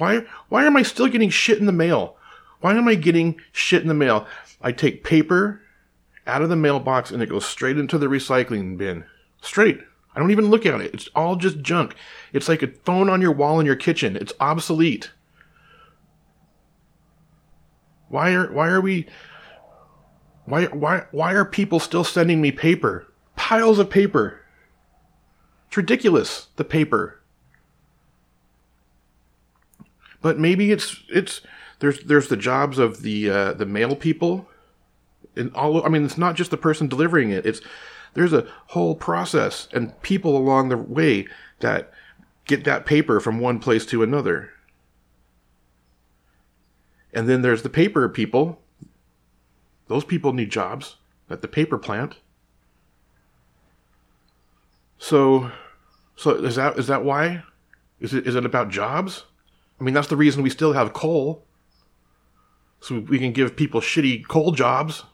Why 0.00 0.24
why 0.48 0.64
am 0.64 0.78
I 0.78 0.82
still 0.82 1.08
getting 1.08 1.28
shit 1.28 1.58
in 1.58 1.66
the 1.66 1.72
mail? 1.72 2.16
Why 2.62 2.74
am 2.74 2.88
I 2.88 2.94
getting 2.94 3.38
shit 3.52 3.82
in 3.82 3.88
the 3.88 3.92
mail? 3.92 4.26
I 4.62 4.72
take 4.72 5.04
paper 5.04 5.60
out 6.26 6.40
of 6.40 6.48
the 6.48 6.56
mailbox 6.56 7.10
and 7.10 7.22
it 7.22 7.28
goes 7.28 7.44
straight 7.44 7.76
into 7.76 7.98
the 7.98 8.06
recycling 8.06 8.78
bin. 8.78 9.04
Straight. 9.42 9.80
I 10.14 10.18
don't 10.18 10.30
even 10.30 10.48
look 10.48 10.64
at 10.64 10.80
it. 10.80 10.94
It's 10.94 11.08
all 11.14 11.36
just 11.36 11.60
junk. 11.60 11.94
It's 12.32 12.48
like 12.48 12.62
a 12.62 12.72
phone 12.84 13.10
on 13.10 13.20
your 13.20 13.32
wall 13.32 13.60
in 13.60 13.66
your 13.66 13.76
kitchen. 13.76 14.16
It's 14.16 14.32
obsolete. 14.40 15.10
Why 18.08 18.32
are 18.32 18.50
why 18.50 18.68
are 18.68 18.80
we 18.80 19.06
why 20.46 20.64
why 20.64 21.04
why 21.10 21.34
are 21.34 21.44
people 21.44 21.78
still 21.78 22.04
sending 22.04 22.40
me 22.40 22.52
paper? 22.52 23.06
Piles 23.36 23.78
of 23.78 23.90
paper. 23.90 24.40
It's 25.68 25.76
ridiculous, 25.76 26.48
the 26.56 26.64
paper. 26.64 27.19
But 30.22 30.38
maybe 30.38 30.70
it's 30.70 31.02
it's 31.08 31.40
there's 31.78 32.00
there's 32.00 32.28
the 32.28 32.36
jobs 32.36 32.78
of 32.78 33.02
the 33.02 33.30
uh, 33.30 33.52
the 33.54 33.66
mail 33.66 33.96
people 33.96 34.48
and 35.36 35.54
all 35.54 35.84
I 35.84 35.88
mean 35.88 36.04
it's 36.04 36.18
not 36.18 36.36
just 36.36 36.50
the 36.50 36.56
person 36.56 36.88
delivering 36.88 37.30
it. 37.30 37.46
It's 37.46 37.60
there's 38.14 38.32
a 38.32 38.46
whole 38.68 38.94
process 38.94 39.68
and 39.72 40.00
people 40.02 40.36
along 40.36 40.68
the 40.68 40.76
way 40.76 41.26
that 41.60 41.92
get 42.44 42.64
that 42.64 42.86
paper 42.86 43.20
from 43.20 43.38
one 43.38 43.58
place 43.58 43.86
to 43.86 44.02
another. 44.02 44.50
And 47.12 47.28
then 47.28 47.42
there's 47.42 47.62
the 47.62 47.68
paper 47.68 48.08
people. 48.08 48.60
Those 49.88 50.04
people 50.04 50.32
need 50.32 50.50
jobs 50.50 50.96
at 51.28 51.42
the 51.42 51.48
paper 51.48 51.78
plant. 51.78 52.16
So, 54.98 55.50
so 56.16 56.32
is 56.32 56.56
that 56.56 56.78
is 56.78 56.86
that 56.88 57.04
why? 57.04 57.42
Is 58.00 58.14
it 58.14 58.26
is 58.26 58.34
it 58.34 58.44
about 58.44 58.70
jobs? 58.70 59.24
I 59.80 59.84
mean, 59.84 59.94
that's 59.94 60.08
the 60.08 60.16
reason 60.16 60.42
we 60.42 60.50
still 60.50 60.74
have 60.74 60.92
coal. 60.92 61.44
So 62.80 62.98
we 63.00 63.18
can 63.18 63.32
give 63.32 63.56
people 63.56 63.80
shitty 63.80 64.26
coal 64.28 64.52
jobs. 64.52 65.04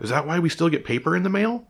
Is 0.00 0.10
that 0.10 0.26
why 0.26 0.38
we 0.38 0.48
still 0.48 0.68
get 0.68 0.84
paper 0.84 1.16
in 1.16 1.22
the 1.22 1.30
mail? 1.30 1.66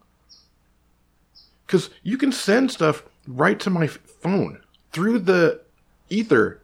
Because 1.66 1.90
you 2.02 2.16
can 2.16 2.32
send 2.32 2.70
stuff 2.70 3.04
right 3.26 3.58
to 3.60 3.70
my 3.70 3.86
phone 3.86 4.60
through 4.92 5.20
the 5.20 5.60
ether 6.08 6.60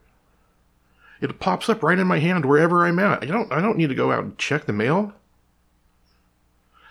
it 1.21 1.39
pops 1.39 1.69
up 1.69 1.83
right 1.83 1.99
in 1.99 2.07
my 2.07 2.19
hand 2.19 2.45
wherever 2.45 2.85
I'm 2.85 2.99
at. 2.99 3.23
I 3.23 3.27
don't 3.27 3.51
I 3.51 3.61
don't 3.61 3.79
need 3.79 3.89
to 3.89 3.95
go 3.95 4.13
out 4.13 4.25
and 4.25 4.39
check 4.39 4.67
the 4.67 4.73
mail. 4.73 5.13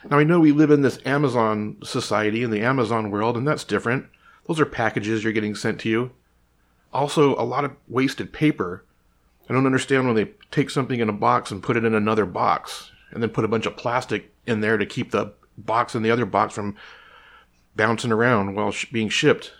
Now 0.09 0.19
I 0.19 0.23
know 0.23 0.39
we 0.39 0.51
live 0.51 0.71
in 0.71 0.81
this 0.81 0.99
Amazon 1.05 1.77
society 1.83 2.43
in 2.43 2.51
the 2.51 2.61
Amazon 2.61 3.11
world 3.11 3.37
and 3.37 3.47
that's 3.47 3.63
different. 3.63 4.07
Those 4.47 4.59
are 4.59 4.65
packages 4.65 5.23
you're 5.23 5.33
getting 5.33 5.55
sent 5.55 5.79
to 5.81 5.89
you. 5.89 6.11
Also 6.95 7.35
a 7.35 7.43
lot 7.43 7.65
of 7.65 7.75
wasted 7.89 8.31
paper. 8.31 8.85
I 9.49 9.53
don't 9.53 9.65
understand 9.65 10.07
when 10.07 10.15
they 10.15 10.31
take 10.49 10.69
something 10.69 11.01
in 11.01 11.09
a 11.09 11.13
box 11.13 11.51
and 11.51 11.61
put 11.61 11.75
it 11.75 11.83
in 11.83 11.93
another 11.93 12.25
box 12.25 12.89
and 13.11 13.21
then 13.21 13.29
put 13.29 13.43
a 13.43 13.49
bunch 13.49 13.65
of 13.65 13.75
plastic 13.75 14.33
in 14.47 14.61
there 14.61 14.77
to 14.77 14.85
keep 14.85 15.11
the 15.11 15.33
box 15.57 15.93
and 15.93 16.05
the 16.05 16.09
other 16.09 16.25
box 16.25 16.53
from 16.53 16.77
bouncing 17.75 18.13
around 18.13 18.55
while 18.55 18.71
sh- 18.71 18.85
being 18.85 19.09
shipped. 19.09 19.51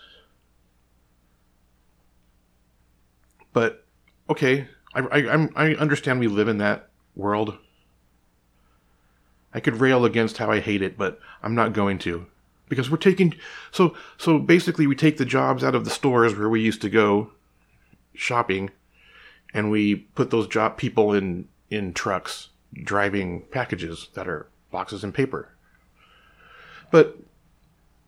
But 3.52 3.86
okay, 4.30 4.70
I, 4.94 5.02
I, 5.02 5.50
I 5.56 5.76
understand 5.76 6.22
we 6.22 6.28
live 6.28 6.48
in 6.48 6.58
that 6.60 6.90
world. 7.16 7.58
I 9.54 9.60
could 9.60 9.82
rail 9.82 10.06
against 10.06 10.38
how 10.38 10.50
I 10.50 10.62
hate 10.62 10.82
it, 10.82 10.98
but 10.98 11.20
I'm 11.44 11.54
not 11.54 11.74
going 11.74 12.00
to. 12.00 12.28
Because 12.68 12.90
we're 12.90 12.98
taking 12.98 13.34
so 13.72 13.96
so 14.18 14.40
basically 14.40 14.88
we 14.88 14.96
take 14.96 15.18
the 15.18 15.26
jobs 15.26 15.64
out 15.64 15.76
of 15.76 15.86
the 15.86 15.92
stores 15.92 16.36
where 16.36 16.50
we 16.50 16.62
used 16.62 16.82
to 16.82 16.90
go 16.90 17.32
shopping 18.14 18.72
and 19.54 19.72
we 19.72 19.96
put 19.96 20.32
those 20.32 20.48
job 20.48 20.78
people 20.78 21.14
in 21.14 21.48
in 21.70 21.94
trucks 21.94 22.50
driving 22.84 23.42
packages 23.52 24.10
that 24.14 24.28
are 24.28 24.48
boxes 24.72 25.04
and 25.04 25.14
paper. 25.14 25.50
But 26.92 27.18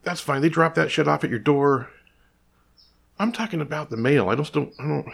that's 0.03 0.21
fine. 0.21 0.41
They 0.41 0.49
drop 0.49 0.75
that 0.75 0.91
shit 0.91 1.07
off 1.07 1.23
at 1.23 1.29
your 1.29 1.39
door. 1.39 1.89
I'm 3.19 3.31
talking 3.31 3.61
about 3.61 3.89
the 3.89 3.97
mail. 3.97 4.29
I 4.29 4.35
just 4.35 4.53
don't 4.53 4.73
i 4.79 4.87
don't 4.87 5.07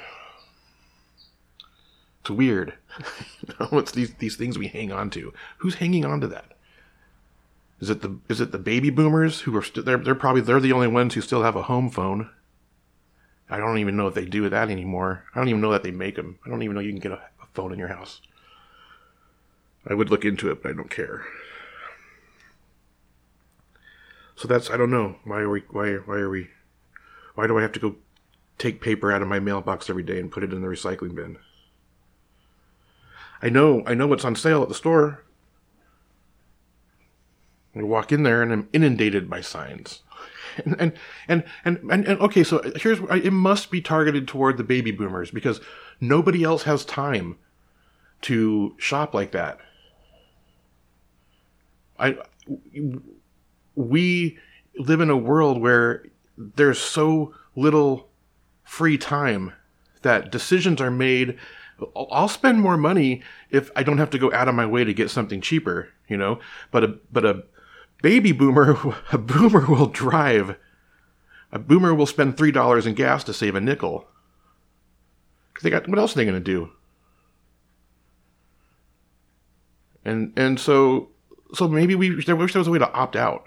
it's 2.21 2.29
weird. 2.29 2.73
You 3.45 3.53
know 3.59 3.79
it's 3.79 3.91
these 3.91 4.13
these 4.15 4.37
things 4.37 4.57
we 4.57 4.67
hang 4.67 4.91
on 4.91 5.09
to. 5.11 5.33
Who's 5.57 5.75
hanging 5.75 6.05
on 6.05 6.21
to 6.21 6.27
that 6.27 6.52
is 7.83 7.89
it 7.89 8.01
the 8.01 8.17
is 8.29 8.39
it 8.39 8.53
the 8.53 8.57
baby 8.57 8.89
boomers 8.89 9.41
who 9.41 9.53
are 9.57 9.61
st- 9.61 9.85
they're 9.85 9.97
they're 9.97 10.15
probably 10.15 10.39
they're 10.39 10.61
the 10.61 10.71
only 10.71 10.87
ones 10.87 11.15
who 11.15 11.19
still 11.19 11.43
have 11.43 11.57
a 11.57 11.63
home 11.63 11.89
phone. 11.89 12.29
I 13.49 13.57
don't 13.57 13.77
even 13.77 13.97
know 13.97 14.07
if 14.07 14.13
they 14.13 14.23
do 14.23 14.47
that 14.47 14.69
anymore. 14.69 15.25
I 15.35 15.39
don't 15.39 15.49
even 15.49 15.59
know 15.59 15.73
that 15.73 15.83
they 15.83 15.91
make 15.91 16.15
them. 16.15 16.39
I 16.45 16.49
don't 16.49 16.61
even 16.61 16.75
know 16.75 16.81
you 16.81 16.93
can 16.93 17.01
get 17.01 17.11
a, 17.11 17.15
a 17.15 17.45
phone 17.53 17.73
in 17.73 17.79
your 17.79 17.89
house. 17.89 18.21
I 19.85 19.95
would 19.95 20.09
look 20.09 20.23
into 20.23 20.49
it, 20.49 20.63
but 20.63 20.71
I 20.71 20.73
don't 20.73 20.89
care. 20.89 21.25
So 24.37 24.47
that's 24.47 24.71
I 24.71 24.77
don't 24.77 24.89
know 24.89 25.17
why 25.25 25.39
are 25.39 25.49
we 25.49 25.63
why 25.69 25.95
why 25.95 26.15
are 26.15 26.29
we 26.29 26.51
why 27.35 27.47
do 27.47 27.57
I 27.57 27.63
have 27.63 27.73
to 27.73 27.81
go 27.81 27.97
take 28.57 28.79
paper 28.79 29.11
out 29.11 29.21
of 29.21 29.27
my 29.27 29.41
mailbox 29.41 29.89
every 29.89 30.03
day 30.03 30.21
and 30.21 30.31
put 30.31 30.43
it 30.43 30.53
in 30.53 30.61
the 30.61 30.69
recycling 30.69 31.15
bin? 31.15 31.37
I 33.41 33.49
know 33.49 33.83
I 33.85 33.93
know 33.93 34.07
what's 34.07 34.23
on 34.23 34.37
sale 34.37 34.63
at 34.63 34.69
the 34.69 34.73
store. 34.73 35.22
I 37.75 37.83
walk 37.83 38.11
in 38.11 38.23
there 38.23 38.41
and 38.41 38.51
I'm 38.51 38.69
inundated 38.73 39.29
by 39.29 39.41
signs. 39.41 40.01
And 40.65 40.93
and 41.27 41.43
and 41.65 41.79
and, 41.89 42.07
and, 42.07 42.19
okay, 42.19 42.43
so 42.43 42.61
here's 42.75 42.99
it 42.99 43.33
must 43.33 43.71
be 43.71 43.81
targeted 43.81 44.27
toward 44.27 44.57
the 44.57 44.63
baby 44.63 44.91
boomers 44.91 45.31
because 45.31 45.59
nobody 45.99 46.43
else 46.43 46.63
has 46.63 46.85
time 46.85 47.37
to 48.21 48.75
shop 48.77 49.15
like 49.15 49.31
that. 49.31 49.57
I 51.97 52.17
we 53.75 54.37
live 54.77 55.01
in 55.01 55.09
a 55.09 55.17
world 55.17 55.59
where 55.59 56.05
there's 56.37 56.79
so 56.79 57.33
little 57.55 58.09
free 58.63 58.99
time 58.99 59.53
that 60.03 60.31
decisions 60.31 60.79
are 60.81 60.91
made 60.91 61.39
I'll 61.95 62.27
spend 62.27 62.61
more 62.61 62.77
money 62.77 63.23
if 63.49 63.71
I 63.75 63.83
don't 63.83 63.97
have 63.97 64.11
to 64.11 64.19
go 64.19 64.31
out 64.31 64.47
of 64.47 64.55
my 64.55 64.65
way 64.65 64.83
to 64.83 64.93
get 64.93 65.09
something 65.09 65.41
cheaper, 65.41 65.89
you 66.07 66.17
know. 66.17 66.39
But 66.71 66.83
a 66.83 66.99
but 67.11 67.25
a 67.25 67.43
baby 68.03 68.33
boomer, 68.33 68.77
a 69.11 69.17
boomer 69.17 69.65
will 69.65 69.87
drive. 69.87 70.55
A 71.51 71.57
boomer 71.57 71.95
will 71.95 72.05
spend 72.05 72.37
three 72.37 72.51
dollars 72.51 72.85
in 72.85 72.93
gas 72.93 73.23
to 73.23 73.33
save 73.33 73.55
a 73.55 73.61
nickel. 73.61 74.07
They 75.63 75.71
got 75.71 75.87
what 75.87 75.97
else 75.97 76.13
are 76.13 76.17
they 76.17 76.25
going 76.25 76.35
to 76.35 76.39
do? 76.39 76.69
And 80.05 80.33
and 80.37 80.59
so 80.59 81.09
so 81.53 81.67
maybe 81.67 81.95
we 81.95 82.23
I 82.27 82.33
wish 82.33 82.53
there 82.53 82.59
was 82.59 82.67
a 82.67 82.71
way 82.71 82.79
to 82.79 82.91
opt 82.91 83.15
out. 83.15 83.45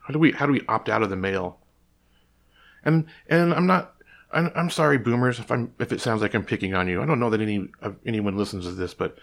How 0.00 0.12
do 0.12 0.18
we 0.18 0.32
how 0.32 0.46
do 0.46 0.52
we 0.52 0.64
opt 0.66 0.88
out 0.88 1.02
of 1.02 1.10
the 1.10 1.16
mail? 1.16 1.58
And 2.84 3.06
and 3.28 3.52
I'm 3.52 3.66
not 3.66 3.94
I'm, 4.32 4.50
I'm 4.54 4.70
sorry, 4.70 4.98
boomers, 4.98 5.38
if 5.38 5.50
I'm 5.50 5.74
if 5.78 5.92
it 5.92 6.00
sounds 6.00 6.22
like 6.22 6.34
I'm 6.34 6.44
picking 6.44 6.74
on 6.74 6.88
you. 6.88 7.02
I 7.02 7.06
don't 7.06 7.20
know 7.20 7.30
that 7.30 7.40
any 7.40 7.68
anyone 8.06 8.36
listens 8.36 8.64
to 8.64 8.72
this, 8.72 8.94
but 8.94 9.18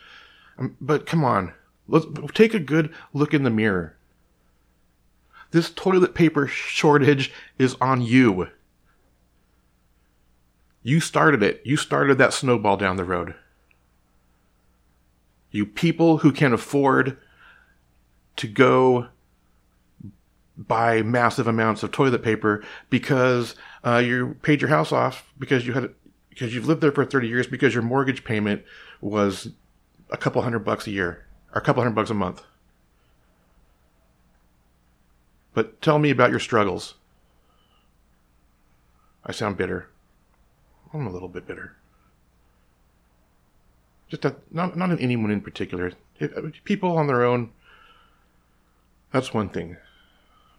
um, 0.57 0.75
but 0.79 1.05
come 1.05 1.23
on, 1.23 1.53
let's 1.87 2.05
take 2.33 2.53
a 2.53 2.59
good 2.59 2.93
look 3.13 3.33
in 3.33 3.43
the 3.43 3.49
mirror. 3.49 3.95
This 5.51 5.71
toilet 5.71 6.13
paper 6.13 6.47
shortage 6.47 7.31
is 7.57 7.75
on 7.81 8.01
you. 8.01 8.49
You 10.83 10.99
started 10.99 11.43
it. 11.43 11.61
You 11.65 11.77
started 11.77 12.17
that 12.17 12.33
snowball 12.33 12.77
down 12.77 12.97
the 12.97 13.03
road. 13.03 13.35
You 15.51 15.65
people 15.65 16.19
who 16.19 16.31
can 16.31 16.53
afford 16.53 17.17
to 18.37 18.47
go 18.47 19.07
buy 20.55 21.01
massive 21.01 21.47
amounts 21.47 21.83
of 21.83 21.91
toilet 21.91 22.21
paper 22.21 22.63
because 22.89 23.55
uh, 23.83 23.97
you 23.97 24.35
paid 24.41 24.61
your 24.61 24.69
house 24.69 24.91
off 24.91 25.31
because 25.39 25.65
you 25.65 25.73
had 25.73 25.93
because 26.29 26.53
you've 26.53 26.67
lived 26.67 26.81
there 26.81 26.91
for 26.91 27.03
30 27.03 27.27
years 27.27 27.47
because 27.47 27.73
your 27.73 27.83
mortgage 27.83 28.23
payment 28.23 28.63
was 29.01 29.49
a 30.09 30.17
couple 30.17 30.41
hundred 30.41 30.59
bucks 30.59 30.87
a 30.87 30.91
year 30.91 31.25
or 31.53 31.59
a 31.59 31.63
couple 31.63 31.81
hundred 31.81 31.95
bucks 31.95 32.09
a 32.09 32.13
month. 32.13 32.43
But 35.53 35.81
tell 35.81 35.99
me 35.99 36.09
about 36.09 36.31
your 36.31 36.39
struggles. 36.39 36.95
I 39.25 39.31
sound 39.31 39.57
bitter. 39.57 39.89
I'm 40.93 41.05
a 41.05 41.11
little 41.11 41.27
bit 41.27 41.47
bitter. 41.47 41.75
Just 44.09 44.25
a, 44.25 44.35
not 44.51 44.75
not 44.75 44.99
anyone 44.99 45.31
in 45.31 45.41
particular. 45.41 45.93
Uh, 46.19 46.49
people 46.63 46.97
on 46.97 47.07
their 47.07 47.23
own. 47.23 47.51
That's 49.11 49.33
one 49.33 49.49
thing. 49.49 49.77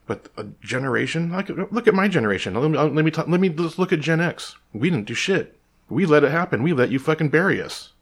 But 0.06 0.28
a 0.36 0.44
generation, 0.62 1.30
like 1.30 1.48
look 1.48 1.88
at 1.88 1.94
my 1.94 2.08
generation. 2.08 2.54
Let 2.54 2.70
me 2.70 2.78
uh, 2.78 2.86
let 2.86 3.04
me 3.04 3.10
talk, 3.10 3.28
let 3.28 3.40
me 3.40 3.48
let's 3.48 3.78
look 3.78 3.92
at 3.92 4.00
Gen 4.00 4.20
X. 4.20 4.56
We 4.72 4.90
didn't 4.90 5.06
do 5.06 5.14
shit. 5.14 5.58
We 5.88 6.06
let 6.06 6.24
it 6.24 6.30
happen. 6.30 6.62
We 6.62 6.72
let 6.72 6.90
you 6.90 6.98
fucking 6.98 7.30
bury 7.30 7.60
us. 7.60 7.92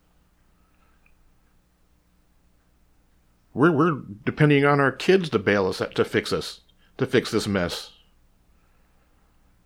We're 3.54 3.72
we're 3.72 4.02
depending 4.24 4.64
on 4.64 4.80
our 4.80 4.92
kids 4.92 5.30
to 5.30 5.38
bail 5.38 5.66
us 5.66 5.82
to 5.94 6.04
fix 6.04 6.32
us 6.32 6.60
to 6.98 7.06
fix 7.06 7.30
this 7.30 7.48
mess. 7.48 7.92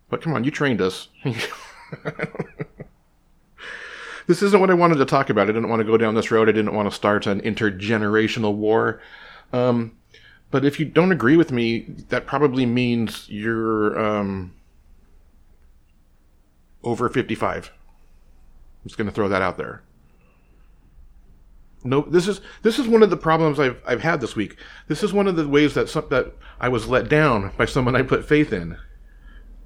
But 0.09 0.23
come 0.23 0.35
on, 0.35 0.45
you 0.45 0.51
trained 0.51 0.81
us. 0.81 1.09
this 4.27 4.43
isn't 4.43 4.61
what 4.61 4.71
I 4.71 4.75
wanted 4.75 4.97
to 4.97 5.07
talk 5.07 5.31
about. 5.31 5.49
I 5.49 5.53
didn't 5.53 5.71
want 5.71 5.81
to 5.81 5.85
go 5.85 5.97
down 5.97 6.15
this 6.15 6.31
road. 6.31 6.49
I 6.49 6.53
didn't 6.53 6.75
want 6.75 6.89
to 6.89 6.95
start 6.95 7.27
an 7.27 7.41
intergenerational 7.41 8.55
war. 8.55 9.01
Um, 9.53 9.97
but 10.51 10.65
if 10.67 10.79
you 10.79 10.85
don't 10.85 11.13
agree 11.13 11.37
with 11.37 11.51
me, 11.51 11.87
that 12.11 12.27
probably 12.27 12.67
means 12.67 13.27
you're 13.29 13.99
um, 13.99 14.55
over 16.85 17.09
55. 17.09 17.73
I'm 17.73 18.89
just 18.89 18.99
going 18.99 19.09
to 19.09 19.15
throw 19.15 19.29
that 19.29 19.41
out 19.41 19.57
there. 19.57 19.83
No, 21.85 22.03
this 22.03 22.29
is 22.29 22.41
this 22.63 22.79
is 22.79 22.87
one 22.87 23.03
of 23.03 23.11
the 23.11 23.17
problems 23.17 23.59
I've 23.59 23.83
I've 23.87 24.03
had 24.03 24.21
this 24.21 24.37
week. 24.37 24.57
This 24.87 25.03
is 25.03 25.13
one 25.13 25.27
of 25.27 25.37
the 25.37 25.49
ways 25.49 25.75
that 25.75 25.89
some, 25.89 26.07
that 26.11 26.33
I 26.61 26.69
was 26.69 26.87
let 26.87 27.09
down 27.09 27.53
by 27.57 27.65
someone 27.65 27.97
I 27.97 28.03
put 28.03 28.25
faith 28.25 28.53
in. 28.53 28.79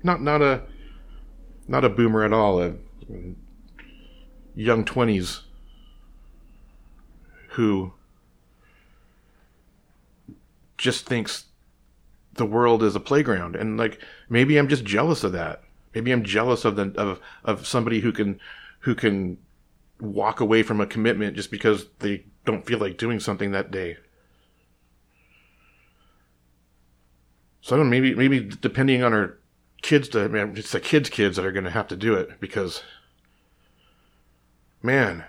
Not 0.02 0.22
not 0.22 0.40
a 0.40 0.62
not 1.68 1.84
a 1.84 1.90
boomer 1.90 2.24
at 2.24 2.32
all. 2.32 2.62
A 2.62 2.74
young 4.54 4.84
twenties 4.84 5.42
who 7.50 7.92
just 10.78 11.06
thinks 11.06 11.46
the 12.34 12.46
world 12.46 12.82
is 12.82 12.96
a 12.96 13.00
playground, 13.00 13.56
and 13.56 13.76
like 13.76 14.00
maybe 14.30 14.56
I'm 14.56 14.68
just 14.68 14.84
jealous 14.84 15.22
of 15.22 15.32
that. 15.32 15.62
Maybe 15.94 16.12
I'm 16.12 16.24
jealous 16.24 16.64
of 16.64 16.76
the 16.76 16.92
of 16.96 17.20
of 17.44 17.66
somebody 17.66 18.00
who 18.00 18.12
can 18.12 18.40
who 18.80 18.94
can 18.94 19.38
walk 20.00 20.40
away 20.40 20.62
from 20.62 20.80
a 20.80 20.86
commitment 20.86 21.36
just 21.36 21.50
because 21.50 21.86
they 22.00 22.24
don't 22.44 22.66
feel 22.66 22.78
like 22.78 22.98
doing 22.98 23.20
something 23.20 23.50
that 23.52 23.70
day. 23.70 23.96
So 27.60 27.80
I 27.80 27.82
maybe 27.82 28.14
maybe 28.14 28.40
depending 28.40 29.02
on 29.02 29.12
our 29.12 29.38
kids 29.82 30.08
to 30.10 30.28
man, 30.28 30.54
it's 30.56 30.72
the 30.72 30.80
kids' 30.80 31.10
kids 31.10 31.36
that 31.36 31.44
are 31.44 31.52
going 31.52 31.64
to 31.64 31.70
have 31.70 31.88
to 31.88 31.96
do 31.96 32.14
it 32.14 32.40
because 32.40 32.82
man, 34.82 35.24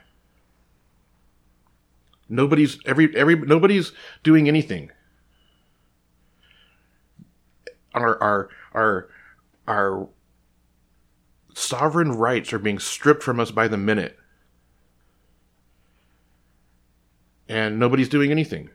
nobody's 2.30 2.78
every 2.86 3.16
every 3.16 3.36
nobody's 3.36 3.92
doing 4.22 4.48
anything. 4.48 4.92
Our 7.96 8.22
our 8.22 8.50
our 8.74 9.10
our 9.68 10.10
sovereign 11.56 12.12
rights 12.12 12.54
are 12.54 12.60
being 12.60 12.78
stripped 12.78 13.24
from 13.24 13.40
us 13.40 13.50
by 13.50 13.68
the 13.68 13.78
minute. 13.78 14.18
And 17.50 17.80
nobody's 17.80 18.10
doing 18.10 18.32
anything. 18.32 18.70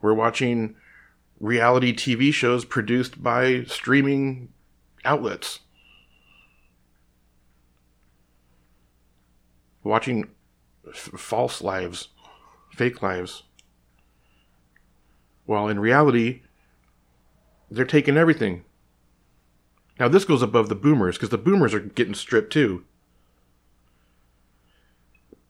We're 0.00 0.14
watching 0.14 0.76
reality 1.40 1.94
TV 1.94 2.32
shows 2.32 2.64
produced 2.64 3.22
by 3.22 3.64
streaming 3.64 4.50
outlets. 5.04 5.60
Watching 9.82 10.28
f- 10.88 11.10
false 11.16 11.62
lives, 11.62 12.08
fake 12.70 13.02
lives. 13.02 13.44
While 15.46 15.68
in 15.68 15.78
reality, 15.78 16.42
they're 17.70 17.84
taking 17.84 18.16
everything. 18.16 18.64
Now, 20.00 20.08
this 20.08 20.24
goes 20.24 20.42
above 20.42 20.68
the 20.68 20.74
boomers 20.74 21.16
because 21.16 21.28
the 21.28 21.38
boomers 21.38 21.72
are 21.72 21.80
getting 21.80 22.14
stripped 22.14 22.52
too 22.52 22.84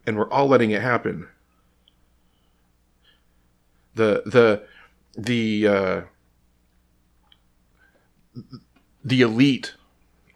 and 0.06 0.16
we're 0.16 0.30
all 0.30 0.48
letting 0.48 0.70
it 0.70 0.82
happen. 0.82 1.28
The 3.94 4.22
the 4.26 4.62
the 5.16 5.68
uh, 5.68 6.00
the 9.04 9.20
elite 9.20 9.74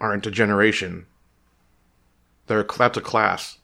aren't 0.01 0.27
a 0.27 0.31
generation. 0.31 1.07
They're 2.47 2.65
that's 2.65 2.97
a 2.97 3.01
class. 3.01 3.59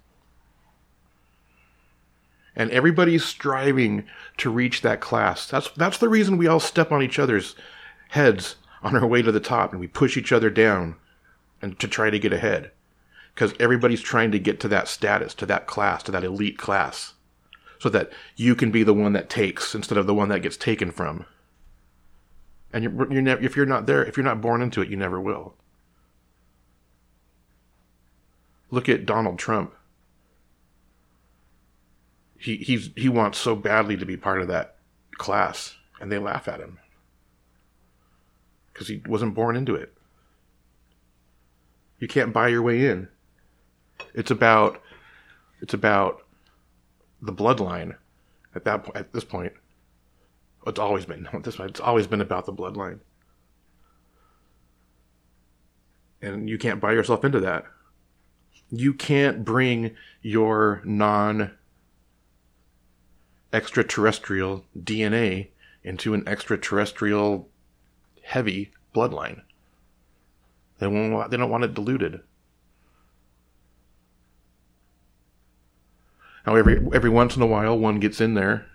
And 2.56 2.70
everybody's 2.70 3.24
striving 3.24 4.04
to 4.36 4.50
reach 4.50 4.82
that 4.82 5.00
class. 5.00 5.48
That's 5.48 5.70
that's 5.70 5.98
the 5.98 6.08
reason 6.08 6.36
we 6.36 6.46
all 6.46 6.60
step 6.60 6.92
on 6.92 7.02
each 7.02 7.18
other's 7.18 7.56
heads 8.10 8.56
on 8.82 8.94
our 8.94 9.06
way 9.06 9.22
to 9.22 9.32
the 9.32 9.40
top 9.40 9.72
and 9.72 9.80
we 9.80 9.86
push 9.86 10.16
each 10.16 10.30
other 10.30 10.50
down 10.50 10.96
and 11.62 11.78
to 11.80 11.88
try 11.88 12.10
to 12.10 12.18
get 12.18 12.32
ahead. 12.32 12.70
Because 13.35 13.55
everybody's 13.59 14.01
trying 14.01 14.31
to 14.33 14.38
get 14.38 14.61
to 14.61 14.68
that 14.68 14.88
status, 14.88 15.35
to 15.35 15.47
that 15.47 15.66
class, 15.66 16.03
to 16.05 16.12
that 16.12 16.25
elite 16.25 16.59
class. 16.59 17.14
So 17.79 17.88
that 17.90 18.11
you 18.37 18.55
can 18.55 18.70
be 18.70 18.83
the 18.83 18.94
one 18.94 19.12
that 19.12 19.29
takes 19.29 19.75
instead 19.75 19.99
of 19.99 20.07
the 20.07 20.14
one 20.14 20.29
that 20.29 20.40
gets 20.40 20.57
taken 20.57 20.90
from. 20.90 21.27
And 22.73 22.85
you're, 22.85 23.12
you're 23.12 23.23
never, 23.23 23.42
if 23.42 23.57
you're 23.57 23.66
not 23.66 23.87
there, 23.87 24.05
if 24.05 24.16
you're 24.16 24.25
not 24.25 24.40
born 24.40 24.62
into 24.62 24.81
it, 24.81 24.88
you 24.88 24.97
never 24.97 25.20
will. 25.20 25.55
Look 28.70 28.88
at 28.88 29.07
Donald 29.07 29.38
Trump. 29.38 29.75
He 32.37 32.57
he's 32.57 32.90
he 32.97 33.09
wants 33.09 33.38
so 33.38 33.55
badly 33.55 33.97
to 33.97 34.05
be 34.05 34.16
part 34.16 34.42
of 34.42 34.49
that 34.49 34.77
class, 35.12 35.77
and 36.01 36.11
they 36.11 36.18
laugh 36.18 36.49
at 36.49 36.61
him 36.61 36.79
because 38.73 38.88
he 38.88 39.01
wasn't 39.07 39.35
born 39.35 39.57
into 39.57 39.77
it. 39.77 39.94
You 42.01 42.09
can't 42.09 42.33
buy 42.33 42.49
your 42.49 42.62
way 42.62 42.87
in. 42.87 43.09
It's 44.12 44.30
about 44.30 44.80
it's 45.60 45.74
about 45.74 46.22
the 47.22 47.32
bloodline 47.32 47.96
at 48.54 48.64
that 48.64 48.88
at 48.94 49.12
this 49.12 49.24
point. 49.24 49.52
It's 50.66 50.78
always 50.78 51.06
been 51.06 51.26
at 51.32 51.42
this 51.42 51.56
point. 51.56 51.70
It's 51.70 51.80
always 51.80 52.06
been 52.06 52.20
about 52.20 52.46
the 52.46 52.52
bloodline, 52.52 53.00
and 56.20 56.48
you 56.48 56.58
can't 56.58 56.80
buy 56.80 56.92
yourself 56.92 57.24
into 57.24 57.40
that. 57.40 57.64
You 58.70 58.94
can't 58.94 59.44
bring 59.44 59.94
your 60.22 60.82
non 60.84 61.52
extraterrestrial 63.52 64.64
DNA 64.76 65.48
into 65.84 66.12
an 66.12 66.26
extraterrestrial 66.26 67.48
heavy 68.22 68.72
bloodline. 68.94 69.42
They 70.78 70.86
won't. 70.86 71.30
They 71.30 71.36
don't 71.36 71.50
want 71.50 71.64
it 71.64 71.74
diluted. 71.74 72.20
Now, 76.46 76.57
every 76.57 76.87
every 76.92 77.11
once 77.11 77.37
in 77.37 77.42
a 77.42 77.46
while, 77.46 77.78
one 77.78 78.00
gets 78.00 78.20
in 78.20 78.35
there. 78.35 78.66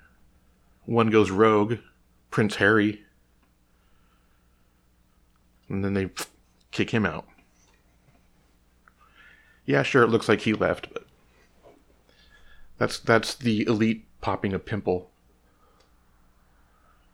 One 0.85 1.09
goes 1.09 1.29
rogue, 1.29 1.77
Prince 2.31 2.55
Harry, 2.55 3.03
and 5.67 5.85
then 5.85 5.93
they 5.93 6.09
kick 6.71 6.89
him 6.89 7.05
out. 7.05 7.27
Yeah, 9.65 9.83
sure, 9.83 10.01
it 10.01 10.09
looks 10.09 10.27
like 10.27 10.41
he 10.41 10.53
left, 10.53 10.91
but 10.91 11.05
that's 12.79 12.97
that's 12.99 13.35
the 13.35 13.67
elite 13.67 14.05
popping 14.19 14.53
a 14.53 14.59
pimple. 14.59 15.11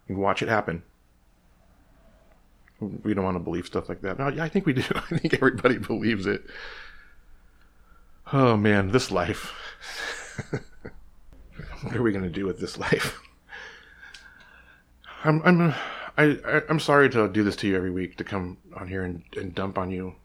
You 0.08 0.15
watch 0.15 0.41
it 0.41 0.48
happen. 0.48 0.84
We 2.80 3.13
don't 3.13 3.26
want 3.26 3.36
to 3.36 3.44
believe 3.44 3.65
stuff 3.65 3.89
like 3.89 4.02
that. 4.02 4.20
No, 4.20 4.28
yeah, 4.30 4.44
I 4.44 4.50
think 4.50 4.65
we 4.65 4.74
do. 4.74 4.84
I 4.96 5.18
think 5.18 5.34
everybody 5.34 5.78
believes 5.80 6.26
it. 6.26 6.46
Oh 8.32 8.56
man, 8.56 8.91
this 8.91 9.12
life. 9.12 9.54
what 11.82 11.95
are 11.95 12.02
we 12.02 12.12
going 12.12 12.24
to 12.24 12.30
do 12.30 12.45
with 12.45 12.60
this 12.60 12.78
life? 12.78 13.19
I'm 15.24 15.41
I'm 15.43 15.74
I, 16.17 16.39
I 16.45 16.62
I'm 16.69 16.80
sorry 16.80 17.10
to 17.10 17.28
do 17.28 17.43
this 17.43 17.56
to 17.58 17.67
you 17.67 17.76
every 17.76 17.91
week 17.91 18.17
to 18.17 18.24
come 18.24 18.58
on 18.76 18.88
here 18.88 19.04
and, 19.04 19.24
and 19.36 19.54
dump 19.54 19.78
on 19.78 19.91
you. 19.91 20.15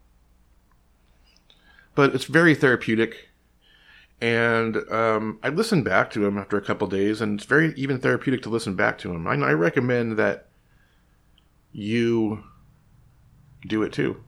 But 1.94 2.14
it's 2.14 2.25
very 2.25 2.55
therapeutic. 2.55 3.29
And 4.20 4.77
um, 4.90 5.38
I 5.42 5.49
listened 5.49 5.85
back 5.85 6.11
to 6.11 6.27
him 6.27 6.37
after 6.37 6.59
a 6.59 6.62
couple 6.62 6.87
days, 6.87 7.23
and 7.23 7.38
it's 7.38 7.49
very 7.49 7.73
even 7.75 7.99
therapeutic 7.99 8.42
to 8.42 8.51
listen 8.51 8.75
back 8.75 8.99
to 8.99 9.11
him. 9.11 9.27
I, 9.27 9.33
I 9.33 9.53
recommend 9.53 10.18
that 10.18 10.49
you 11.73 12.44
do 13.66 13.83
it 13.83 13.92
too. 13.92 14.23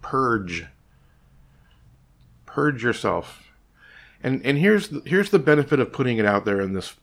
Purge. 0.00 0.66
Purge 2.46 2.82
yourself. 2.82 3.42
And 4.24 4.44
and 4.44 4.56
here's 4.56 4.88
the, 4.88 5.02
here's 5.04 5.28
the 5.28 5.38
benefit 5.38 5.78
of 5.78 5.92
putting 5.92 6.16
it 6.16 6.24
out 6.24 6.46
there 6.46 6.60
in 6.60 6.72
this 6.72 6.94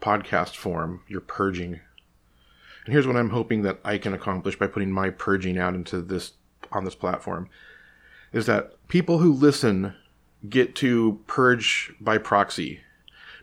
podcast 0.00 0.54
form. 0.54 1.02
You're 1.08 1.20
purging. 1.20 1.80
And 2.84 2.92
here's 2.92 3.06
what 3.06 3.16
I'm 3.16 3.30
hoping 3.30 3.62
that 3.62 3.80
I 3.84 3.98
can 3.98 4.14
accomplish 4.14 4.56
by 4.56 4.68
putting 4.68 4.92
my 4.92 5.10
purging 5.10 5.58
out 5.58 5.74
into 5.74 6.00
this 6.00 6.32
on 6.70 6.84
this 6.84 6.94
platform 6.94 7.48
is 8.32 8.46
that 8.46 8.72
people 8.88 9.18
who 9.18 9.32
listen 9.32 9.94
get 10.48 10.74
to 10.76 11.20
purge 11.26 11.92
by 12.00 12.16
proxy. 12.16 12.80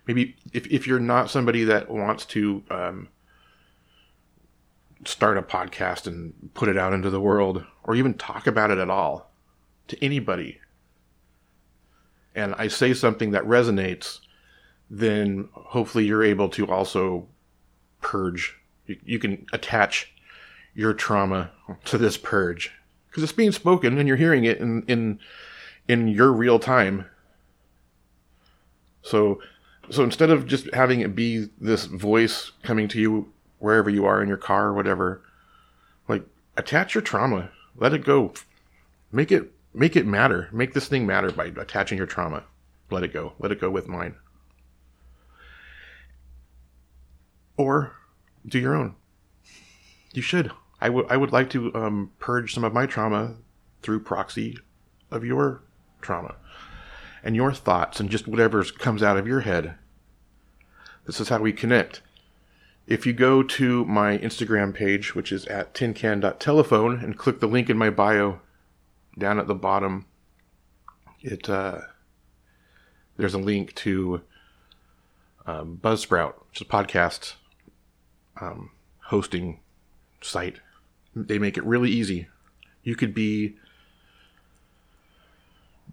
Maybe 0.07 0.35
if, 0.53 0.65
if 0.67 0.87
you're 0.87 0.99
not 0.99 1.29
somebody 1.29 1.63
that 1.65 1.91
wants 1.91 2.25
to 2.27 2.63
um, 2.71 3.09
start 5.05 5.37
a 5.37 5.41
podcast 5.41 6.07
and 6.07 6.49
put 6.53 6.69
it 6.69 6.77
out 6.77 6.93
into 6.93 7.09
the 7.09 7.21
world 7.21 7.65
or 7.83 7.95
even 7.95 8.13
talk 8.13 8.47
about 8.47 8.71
it 8.71 8.79
at 8.79 8.89
all 8.89 9.31
to 9.87 10.03
anybody, 10.03 10.59
and 12.39 12.55
I 12.57 12.67
say 12.67 12.93
something 12.93 13.31
that 13.31 13.43
resonates, 13.43 14.19
then 14.89 15.49
hopefully 15.53 16.05
you're 16.05 16.23
able 16.23 16.49
to 16.49 16.67
also 16.67 17.27
purge. 18.01 18.57
You, 18.87 18.97
you 19.03 19.19
can 19.19 19.45
attach 19.53 20.13
your 20.73 20.93
trauma 20.93 21.51
to 21.85 21.97
this 21.97 22.17
purge 22.17 22.71
because 23.07 23.23
it's 23.23 23.33
being 23.33 23.51
spoken 23.51 23.97
and 23.97 24.07
you're 24.07 24.17
hearing 24.17 24.45
it 24.45 24.59
in 24.59 24.83
in 24.87 25.19
in 25.87 26.07
your 26.07 26.31
real 26.31 26.59
time. 26.59 27.05
So 29.01 29.41
so 29.89 30.03
instead 30.03 30.29
of 30.29 30.45
just 30.45 30.73
having 30.73 31.01
it 31.01 31.15
be 31.15 31.49
this 31.59 31.85
voice 31.85 32.51
coming 32.63 32.87
to 32.89 32.99
you 32.99 33.31
wherever 33.57 33.89
you 33.89 34.05
are 34.05 34.21
in 34.21 34.27
your 34.27 34.37
car 34.37 34.67
or 34.67 34.73
whatever, 34.73 35.21
like 36.07 36.23
attach 36.55 36.95
your 36.95 37.01
trauma, 37.01 37.49
let 37.75 37.93
it 37.93 38.05
go, 38.05 38.33
make 39.11 39.31
it 39.31 39.51
make 39.79 39.95
it 39.95 40.05
matter, 40.05 40.49
make 40.51 40.73
this 40.73 40.89
thing 40.89 41.07
matter 41.07 41.31
by 41.31 41.45
attaching 41.45 41.97
your 41.97 42.05
trauma. 42.05 42.43
Let 42.91 43.03
it 43.03 43.13
go, 43.13 43.33
let 43.39 43.51
it 43.51 43.61
go 43.61 43.69
with 43.69 43.87
mine, 43.87 44.15
or 47.55 47.93
do 48.45 48.59
your 48.59 48.75
own. 48.75 48.95
You 50.13 50.21
should. 50.21 50.51
I 50.81 50.89
would 50.89 51.05
I 51.09 51.17
would 51.17 51.31
like 51.31 51.49
to 51.51 51.73
um, 51.75 52.11
purge 52.19 52.53
some 52.53 52.63
of 52.63 52.73
my 52.73 52.85
trauma 52.85 53.35
through 53.81 54.01
proxy 54.01 54.57
of 55.11 55.23
your 55.23 55.61
trauma 56.01 56.35
and 57.23 57.35
your 57.35 57.53
thoughts 57.53 57.99
and 57.99 58.09
just 58.09 58.27
whatever 58.27 58.63
comes 58.63 59.01
out 59.01 59.17
of 59.17 59.27
your 59.27 59.41
head. 59.41 59.75
This 61.05 61.21
is 61.21 61.29
how 61.29 61.39
we 61.39 61.53
connect. 61.53 62.01
If 62.87 63.05
you 63.05 63.13
go 63.13 63.43
to 63.43 63.85
my 63.85 64.17
Instagram 64.17 64.73
page, 64.73 65.15
which 65.15 65.31
is 65.31 65.45
at 65.45 65.73
tincan.telephone, 65.73 67.03
and 67.03 67.17
click 67.17 67.39
the 67.39 67.47
link 67.47 67.69
in 67.69 67.77
my 67.77 67.89
bio 67.89 68.41
down 69.19 69.39
at 69.39 69.47
the 69.47 69.55
bottom, 69.55 70.05
it 71.21 71.49
uh, 71.49 71.81
there's 73.17 73.33
a 73.33 73.39
link 73.39 73.75
to 73.75 74.21
um, 75.45 75.79
Buzzsprout, 75.81 76.33
which 76.47 76.61
is 76.61 76.67
a 76.67 76.69
podcast 76.69 77.33
um, 78.39 78.71
hosting 79.05 79.59
site. 80.21 80.57
They 81.15 81.39
make 81.39 81.57
it 81.57 81.63
really 81.65 81.89
easy. 81.89 82.27
You 82.83 82.95
could 82.95 83.13
be 83.13 83.55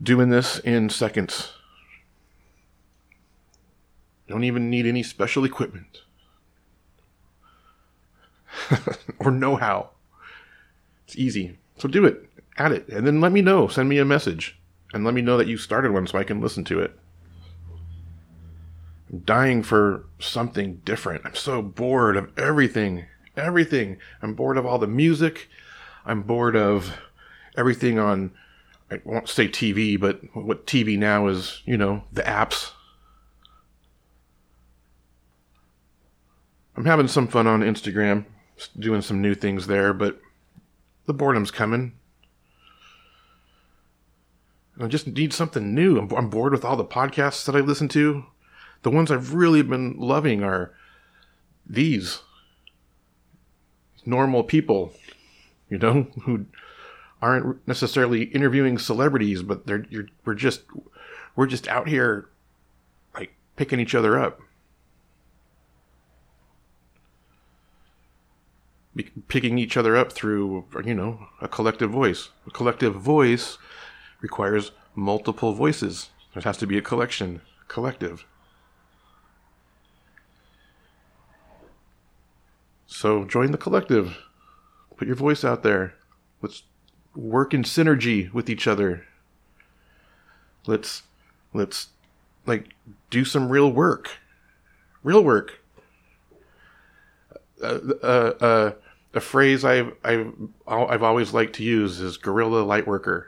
doing 0.02 0.28
this 0.30 0.58
in 0.60 0.88
seconds. 0.88 1.52
Don't 4.28 4.44
even 4.44 4.70
need 4.70 4.86
any 4.86 5.02
special 5.02 5.44
equipment 5.44 6.02
or 9.18 9.30
know 9.30 9.56
how. 9.56 9.90
It's 11.06 11.16
easy. 11.16 11.58
So 11.78 11.88
do 11.88 12.04
it. 12.04 12.25
Add 12.58 12.72
it. 12.72 12.88
And 12.88 13.06
then 13.06 13.20
let 13.20 13.32
me 13.32 13.42
know. 13.42 13.68
Send 13.68 13.88
me 13.88 13.98
a 13.98 14.04
message. 14.04 14.58
And 14.92 15.04
let 15.04 15.14
me 15.14 15.22
know 15.22 15.36
that 15.36 15.48
you 15.48 15.58
started 15.58 15.92
one 15.92 16.06
so 16.06 16.18
I 16.18 16.24
can 16.24 16.40
listen 16.40 16.64
to 16.64 16.80
it. 16.80 16.98
I'm 19.12 19.20
dying 19.20 19.62
for 19.62 20.06
something 20.18 20.80
different. 20.84 21.26
I'm 21.26 21.34
so 21.34 21.62
bored 21.62 22.16
of 22.16 22.36
everything. 22.38 23.06
Everything. 23.36 23.98
I'm 24.22 24.34
bored 24.34 24.56
of 24.56 24.64
all 24.64 24.78
the 24.78 24.86
music. 24.86 25.48
I'm 26.04 26.22
bored 26.22 26.56
of 26.56 26.96
everything 27.56 27.98
on 27.98 28.32
I 28.90 29.00
won't 29.04 29.28
say 29.28 29.48
TV, 29.48 29.98
but 29.98 30.20
what 30.34 30.66
TV 30.66 30.98
now 30.98 31.26
is, 31.26 31.62
you 31.64 31.76
know, 31.76 32.04
the 32.12 32.22
apps. 32.22 32.70
I'm 36.76 36.84
having 36.84 37.08
some 37.08 37.26
fun 37.26 37.46
on 37.46 37.62
Instagram, 37.62 38.26
doing 38.78 39.02
some 39.02 39.20
new 39.20 39.34
things 39.34 39.66
there, 39.66 39.92
but 39.92 40.20
the 41.06 41.14
boredom's 41.14 41.50
coming. 41.50 41.94
I 44.78 44.86
just 44.88 45.06
need 45.06 45.32
something 45.32 45.74
new. 45.74 45.98
I'm, 45.98 46.10
I'm 46.12 46.28
bored 46.28 46.52
with 46.52 46.64
all 46.64 46.76
the 46.76 46.84
podcasts 46.84 47.44
that 47.46 47.56
I 47.56 47.60
listen 47.60 47.88
to. 47.88 48.24
The 48.82 48.90
ones 48.90 49.10
I've 49.10 49.34
really 49.34 49.62
been 49.62 49.96
loving 49.98 50.42
are 50.42 50.72
these 51.66 52.20
normal 54.04 54.44
people, 54.44 54.92
you 55.68 55.78
know, 55.78 56.02
who 56.22 56.46
aren't 57.22 57.66
necessarily 57.66 58.24
interviewing 58.24 58.78
celebrities, 58.78 59.42
but 59.42 59.66
they're 59.66 59.86
you're, 59.88 60.06
we're 60.24 60.34
just 60.34 60.62
we're 61.34 61.46
just 61.46 61.66
out 61.68 61.88
here 61.88 62.28
like 63.14 63.34
picking 63.56 63.80
each 63.80 63.94
other 63.94 64.18
up. 64.18 64.40
Picking 69.28 69.58
each 69.58 69.76
other 69.76 69.94
up 69.94 70.10
through, 70.10 70.64
you 70.84 70.94
know, 70.94 71.26
a 71.42 71.48
collective 71.48 71.90
voice. 71.90 72.30
A 72.46 72.50
collective 72.50 72.94
voice 72.94 73.58
requires 74.20 74.72
multiple 74.94 75.52
voices. 75.52 76.10
There 76.34 76.42
has 76.42 76.58
to 76.58 76.66
be 76.66 76.78
a 76.78 76.82
collection, 76.82 77.40
collective. 77.68 78.24
So 82.86 83.24
join 83.24 83.50
the 83.50 83.58
collective. 83.58 84.18
Put 84.96 85.06
your 85.06 85.16
voice 85.16 85.44
out 85.44 85.62
there. 85.62 85.94
Let's 86.40 86.62
work 87.14 87.52
in 87.52 87.62
synergy 87.62 88.32
with 88.32 88.48
each 88.48 88.66
other. 88.66 89.04
Let's 90.66 91.02
let's 91.52 91.88
like 92.46 92.74
do 93.10 93.24
some 93.24 93.48
real 93.48 93.70
work. 93.70 94.10
Real 95.02 95.22
work. 95.22 95.60
Uh, 97.62 97.78
uh, 98.02 98.32
uh, 98.40 98.72
a 99.14 99.20
phrase 99.20 99.64
I've 99.64 99.92
I've 100.04 100.32
I've 100.66 101.02
always 101.02 101.32
liked 101.32 101.54
to 101.56 101.64
use 101.64 102.00
is 102.00 102.16
guerrilla 102.16 102.64
lightworker. 102.64 103.26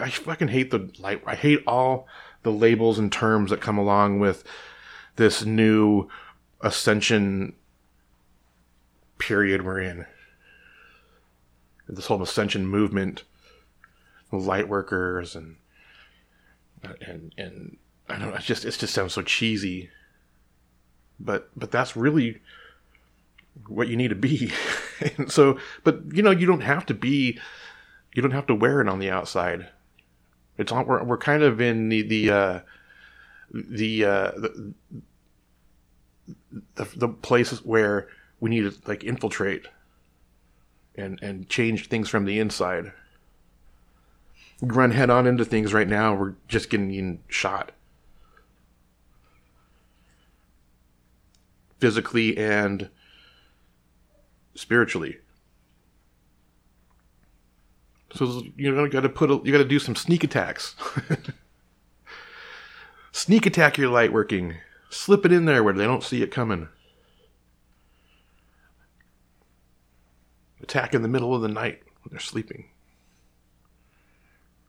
I 0.00 0.10
fucking 0.10 0.48
hate 0.48 0.70
the 0.70 0.90
light. 0.98 1.22
I 1.26 1.34
hate 1.34 1.62
all 1.66 2.06
the 2.42 2.52
labels 2.52 2.98
and 2.98 3.10
terms 3.10 3.50
that 3.50 3.60
come 3.60 3.78
along 3.78 4.20
with 4.20 4.44
this 5.16 5.44
new 5.44 6.08
ascension 6.60 7.54
period 9.18 9.64
we're 9.64 9.80
in. 9.80 10.06
This 11.88 12.06
whole 12.06 12.22
ascension 12.22 12.66
movement, 12.66 13.24
light 14.30 14.68
workers 14.68 15.34
and 15.34 15.56
and 17.00 17.32
and 17.36 17.76
I 18.08 18.18
don't 18.18 18.30
know. 18.30 18.36
It's 18.36 18.46
just 18.46 18.64
it 18.64 18.72
just 18.72 18.94
sounds 18.94 19.14
so 19.14 19.22
cheesy. 19.22 19.90
But 21.18 21.50
but 21.56 21.70
that's 21.70 21.96
really 21.96 22.40
what 23.66 23.88
you 23.88 23.96
need 23.96 24.08
to 24.08 24.14
be. 24.14 24.52
and 25.16 25.30
so, 25.32 25.58
but 25.82 26.00
you 26.12 26.22
know, 26.22 26.30
you 26.30 26.46
don't 26.46 26.60
have 26.60 26.86
to 26.86 26.94
be. 26.94 27.38
You 28.14 28.22
don't 28.22 28.32
have 28.32 28.46
to 28.46 28.54
wear 28.54 28.80
it 28.80 28.88
on 28.88 28.98
the 28.98 29.10
outside. 29.10 29.68
It's 30.58 30.72
on. 30.72 30.86
We're 30.86 31.02
we're 31.04 31.18
kind 31.18 31.42
of 31.42 31.60
in 31.60 31.88
the 31.88 32.02
the 32.02 32.30
uh, 32.30 32.60
the, 33.52 34.04
uh, 34.04 34.30
the 34.32 34.74
the 36.74 36.88
the 36.96 37.08
places 37.08 37.64
where 37.64 38.08
we 38.40 38.50
need 38.50 38.70
to 38.70 38.74
like 38.86 39.04
infiltrate 39.04 39.66
and 40.96 41.18
and 41.22 41.48
change 41.48 41.88
things 41.88 42.08
from 42.08 42.24
the 42.24 42.40
inside. 42.40 42.92
We 44.60 44.70
run 44.70 44.90
head 44.90 45.10
on 45.10 45.26
into 45.28 45.44
things 45.44 45.72
right 45.72 45.88
now. 45.88 46.14
We're 46.14 46.34
just 46.48 46.68
getting 46.68 47.22
shot 47.28 47.70
physically 51.78 52.36
and 52.36 52.90
spiritually. 54.56 55.18
So 58.14 58.42
you 58.56 58.74
know, 58.74 58.88
got 58.88 59.00
to 59.00 59.08
put 59.08 59.30
a, 59.30 59.40
you 59.44 59.52
got 59.52 59.58
to 59.58 59.64
do 59.64 59.78
some 59.78 59.94
sneak 59.94 60.24
attacks. 60.24 60.74
sneak 63.12 63.46
attack 63.46 63.76
your 63.76 63.90
light 63.90 64.12
working. 64.12 64.56
Slip 64.90 65.26
it 65.26 65.32
in 65.32 65.44
there 65.44 65.62
where 65.62 65.74
they 65.74 65.84
don't 65.84 66.02
see 66.02 66.22
it 66.22 66.30
coming. 66.30 66.68
Attack 70.62 70.94
in 70.94 71.02
the 71.02 71.08
middle 71.08 71.34
of 71.34 71.42
the 71.42 71.48
night 71.48 71.82
when 72.02 72.10
they're 72.10 72.20
sleeping. 72.20 72.70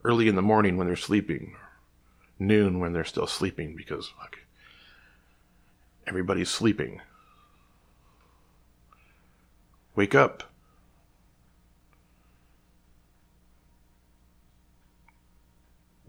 Early 0.04 0.28
in 0.28 0.36
the 0.36 0.41
morning 0.41 0.78
when 0.78 0.88
they're 0.88 0.95
sleeping. 0.95 1.56
Noon 2.38 2.80
when 2.80 2.93
they're 2.93 3.04
still 3.04 3.28
sleeping 3.28 3.75
because 3.75 4.13
everybody's 6.08 6.49
sleeping. 6.49 7.02
Wake 9.95 10.15
up. 10.15 10.48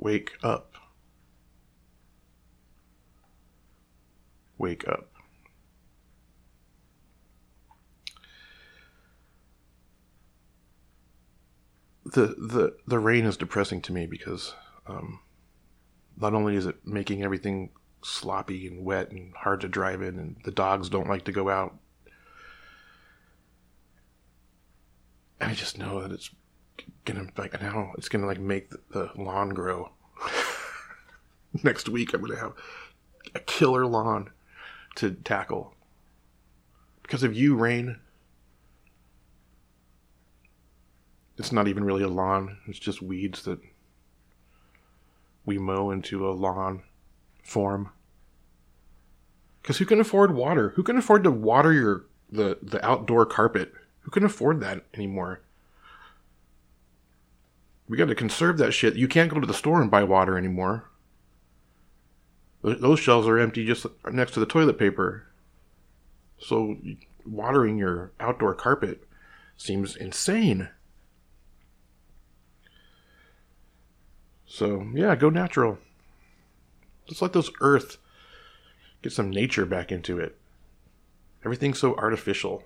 Wake 0.00 0.32
up. 0.42 0.76
Wake 4.56 4.88
up. 4.88 5.10
The 12.06 12.28
the 12.28 12.76
the 12.86 12.98
rain 12.98 13.26
is 13.26 13.36
depressing 13.36 13.82
to 13.82 13.92
me 13.92 14.06
because 14.06 14.54
um, 14.86 15.20
not 16.16 16.32
only 16.32 16.56
is 16.56 16.64
it 16.64 16.76
making 16.86 17.22
everything 17.22 17.68
sloppy 18.02 18.66
and 18.66 18.82
wet 18.82 19.10
and 19.10 19.34
hard 19.36 19.60
to 19.60 19.68
drive 19.68 20.00
in, 20.00 20.18
and 20.18 20.36
the 20.44 20.50
dogs 20.50 20.88
don't 20.88 21.10
like 21.10 21.24
to 21.26 21.32
go 21.32 21.50
out. 21.50 21.76
I 25.42 25.52
just 25.52 25.76
know 25.76 26.00
that 26.00 26.10
it's 26.10 26.30
gonna 27.04 27.26
like 27.36 27.60
now 27.60 27.92
it's 27.96 28.08
gonna 28.08 28.26
like 28.26 28.40
make 28.40 28.70
the, 28.90 29.10
lawn 29.16 29.50
grow. 29.50 29.90
Next 31.62 31.88
week 31.88 32.12
I'm 32.14 32.20
gonna 32.20 32.38
have 32.38 32.54
a 33.34 33.40
killer 33.40 33.86
lawn 33.86 34.30
to 34.96 35.12
tackle 35.12 35.74
because 37.02 37.22
of 37.22 37.34
you, 37.34 37.56
rain. 37.56 37.98
It's 41.38 41.52
not 41.52 41.68
even 41.68 41.84
really 41.84 42.02
a 42.02 42.08
lawn. 42.08 42.58
It's 42.66 42.78
just 42.78 43.02
weeds 43.02 43.42
that 43.44 43.58
we 45.44 45.58
mow 45.58 45.90
into 45.90 46.28
a 46.28 46.30
lawn 46.30 46.82
form. 47.42 47.90
Because 49.60 49.78
who 49.78 49.84
can 49.84 50.00
afford 50.00 50.34
water? 50.34 50.70
Who 50.76 50.82
can 50.82 50.96
afford 50.96 51.24
to 51.24 51.30
water 51.30 51.72
your 51.72 52.06
the 52.30 52.58
the 52.62 52.84
outdoor 52.86 53.26
carpet? 53.26 53.72
Who 54.02 54.10
can 54.10 54.24
afford 54.24 54.60
that 54.60 54.84
anymore? 54.94 55.42
We 57.90 57.96
got 57.96 58.06
to 58.06 58.14
conserve 58.14 58.56
that 58.58 58.70
shit. 58.70 58.94
You 58.94 59.08
can't 59.08 59.32
go 59.32 59.40
to 59.40 59.46
the 59.48 59.52
store 59.52 59.82
and 59.82 59.90
buy 59.90 60.04
water 60.04 60.38
anymore. 60.38 60.88
Those 62.62 63.00
shelves 63.00 63.26
are 63.26 63.36
empty 63.36 63.66
just 63.66 63.84
next 64.08 64.30
to 64.34 64.40
the 64.40 64.46
toilet 64.46 64.78
paper. 64.78 65.26
So 66.38 66.76
watering 67.26 67.78
your 67.78 68.12
outdoor 68.20 68.54
carpet 68.54 69.08
seems 69.56 69.96
insane. 69.96 70.68
So, 74.46 74.86
yeah, 74.94 75.16
go 75.16 75.28
natural. 75.28 75.78
Just 77.08 77.22
let 77.22 77.32
those 77.32 77.50
earth 77.60 77.98
get 79.02 79.12
some 79.12 79.30
nature 79.30 79.66
back 79.66 79.90
into 79.90 80.16
it. 80.20 80.38
Everything's 81.44 81.80
so 81.80 81.96
artificial, 81.96 82.62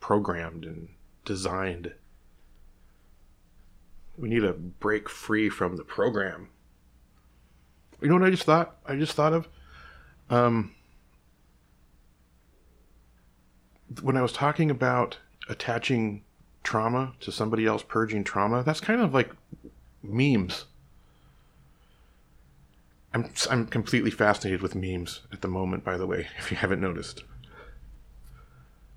programmed 0.00 0.64
and 0.64 0.88
designed. 1.26 1.92
We 4.18 4.28
need 4.28 4.40
to 4.40 4.52
break 4.52 5.08
free 5.08 5.48
from 5.48 5.76
the 5.76 5.84
program. 5.84 6.48
You 8.00 8.08
know 8.08 8.14
what 8.14 8.24
I 8.24 8.30
just 8.30 8.44
thought? 8.44 8.76
I 8.86 8.96
just 8.96 9.14
thought 9.14 9.32
of 9.32 9.48
um, 10.30 10.74
when 14.02 14.16
I 14.16 14.22
was 14.22 14.32
talking 14.32 14.70
about 14.70 15.18
attaching 15.48 16.22
trauma 16.62 17.12
to 17.20 17.30
somebody 17.30 17.64
else 17.64 17.82
purging 17.82 18.24
trauma. 18.24 18.62
That's 18.62 18.80
kind 18.80 19.00
of 19.00 19.14
like 19.14 19.30
memes. 20.02 20.64
I'm 23.14 23.30
I'm 23.50 23.66
completely 23.66 24.10
fascinated 24.10 24.60
with 24.60 24.74
memes 24.74 25.22
at 25.32 25.40
the 25.40 25.48
moment. 25.48 25.84
By 25.84 25.96
the 25.96 26.06
way, 26.06 26.28
if 26.38 26.50
you 26.50 26.56
haven't 26.56 26.80
noticed, 26.80 27.24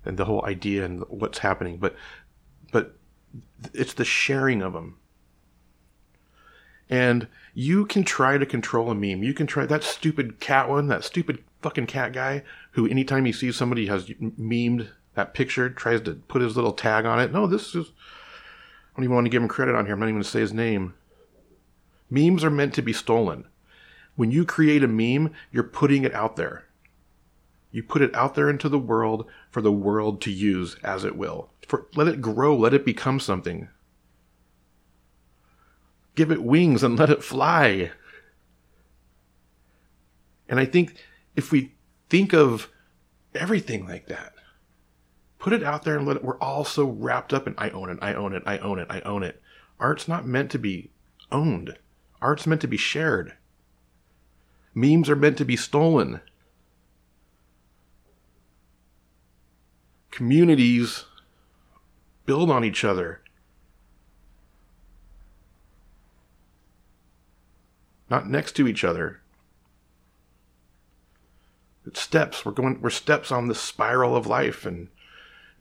and 0.04 0.16
the 0.16 0.24
whole 0.24 0.44
idea 0.44 0.84
and 0.84 1.04
what's 1.08 1.38
happening, 1.38 1.78
but 1.78 1.94
but 2.72 2.96
it's 3.72 3.94
the 3.94 4.04
sharing 4.04 4.62
of 4.62 4.72
them. 4.72 4.98
And 6.90 7.28
you 7.54 7.86
can 7.86 8.02
try 8.02 8.36
to 8.36 8.44
control 8.44 8.90
a 8.90 8.94
meme. 8.94 9.22
You 9.22 9.32
can 9.32 9.46
try 9.46 9.64
that 9.64 9.84
stupid 9.84 10.40
cat 10.40 10.68
one, 10.68 10.88
that 10.88 11.04
stupid 11.04 11.42
fucking 11.62 11.86
cat 11.86 12.12
guy 12.12 12.42
who, 12.72 12.86
anytime 12.88 13.24
he 13.24 13.32
sees 13.32 13.56
somebody 13.56 13.86
has 13.86 14.06
memed 14.08 14.88
that 15.14 15.32
picture, 15.32 15.70
tries 15.70 16.00
to 16.02 16.14
put 16.14 16.42
his 16.42 16.56
little 16.56 16.72
tag 16.72 17.06
on 17.06 17.20
it. 17.20 17.32
No, 17.32 17.46
this 17.46 17.74
is. 17.76 17.86
I 17.86 18.96
don't 18.96 19.04
even 19.04 19.14
want 19.14 19.26
to 19.26 19.30
give 19.30 19.40
him 19.40 19.48
credit 19.48 19.76
on 19.76 19.86
here. 19.86 19.94
I'm 19.94 20.00
not 20.00 20.06
even 20.06 20.16
going 20.16 20.24
to 20.24 20.28
say 20.28 20.40
his 20.40 20.52
name. 20.52 20.94
Memes 22.10 22.42
are 22.42 22.50
meant 22.50 22.74
to 22.74 22.82
be 22.82 22.92
stolen. 22.92 23.44
When 24.16 24.32
you 24.32 24.44
create 24.44 24.82
a 24.82 24.88
meme, 24.88 25.32
you're 25.52 25.62
putting 25.62 26.04
it 26.04 26.12
out 26.12 26.34
there. 26.34 26.64
You 27.70 27.84
put 27.84 28.02
it 28.02 28.12
out 28.16 28.34
there 28.34 28.50
into 28.50 28.68
the 28.68 28.80
world 28.80 29.26
for 29.48 29.60
the 29.60 29.70
world 29.70 30.20
to 30.22 30.32
use 30.32 30.76
as 30.82 31.04
it 31.04 31.16
will. 31.16 31.50
For, 31.68 31.86
let 31.94 32.08
it 32.08 32.20
grow, 32.20 32.56
let 32.56 32.74
it 32.74 32.84
become 32.84 33.20
something. 33.20 33.68
Give 36.20 36.30
it 36.30 36.42
wings 36.42 36.82
and 36.82 36.98
let 36.98 37.08
it 37.08 37.24
fly. 37.24 37.92
And 40.50 40.60
I 40.60 40.66
think 40.66 41.02
if 41.34 41.50
we 41.50 41.72
think 42.10 42.34
of 42.34 42.68
everything 43.34 43.86
like 43.86 44.08
that. 44.08 44.34
Put 45.38 45.54
it 45.54 45.64
out 45.64 45.82
there 45.82 45.96
and 45.96 46.06
let 46.06 46.16
it. 46.16 46.22
We're 46.22 46.36
all 46.36 46.66
so 46.66 46.84
wrapped 46.84 47.32
up 47.32 47.46
in 47.46 47.54
I 47.56 47.70
own 47.70 47.88
it, 47.88 47.98
I 48.02 48.12
own 48.12 48.34
it, 48.34 48.42
I 48.44 48.58
own 48.58 48.78
it, 48.78 48.88
I 48.90 49.00
own 49.00 49.22
it. 49.22 49.40
Art's 49.78 50.08
not 50.08 50.26
meant 50.26 50.50
to 50.50 50.58
be 50.58 50.90
owned. 51.32 51.78
Art's 52.20 52.46
meant 52.46 52.60
to 52.60 52.68
be 52.68 52.76
shared. 52.76 53.32
Memes 54.74 55.08
are 55.08 55.16
meant 55.16 55.38
to 55.38 55.46
be 55.46 55.56
stolen. 55.56 56.20
Communities 60.10 61.06
build 62.26 62.50
on 62.50 62.62
each 62.62 62.84
other. 62.84 63.22
Not 68.10 68.28
next 68.28 68.52
to 68.56 68.66
each 68.66 68.84
other. 68.84 69.20
It's 71.86 72.00
steps. 72.00 72.44
We're 72.44 72.52
going 72.52 72.80
we're 72.82 72.90
steps 72.90 73.32
on 73.32 73.48
this 73.48 73.60
spiral 73.60 74.16
of 74.16 74.26
life 74.26 74.66
and 74.66 74.88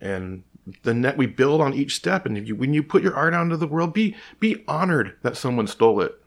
and 0.02 0.44
the 0.84 0.94
net 0.94 1.18
we 1.18 1.26
build 1.26 1.62
on 1.62 1.74
each 1.74 1.96
step 1.96 2.26
and 2.26 2.48
you, 2.48 2.56
when 2.56 2.74
you 2.74 2.84
put 2.84 3.04
your 3.04 3.16
art 3.16 3.34
out 3.34 3.44
into 3.44 3.58
the 3.58 3.68
world 3.68 3.94
be 3.94 4.16
be 4.40 4.64
honored 4.68 5.16
that 5.22 5.38
someone 5.38 5.68
stole 5.68 6.02
it 6.02 6.22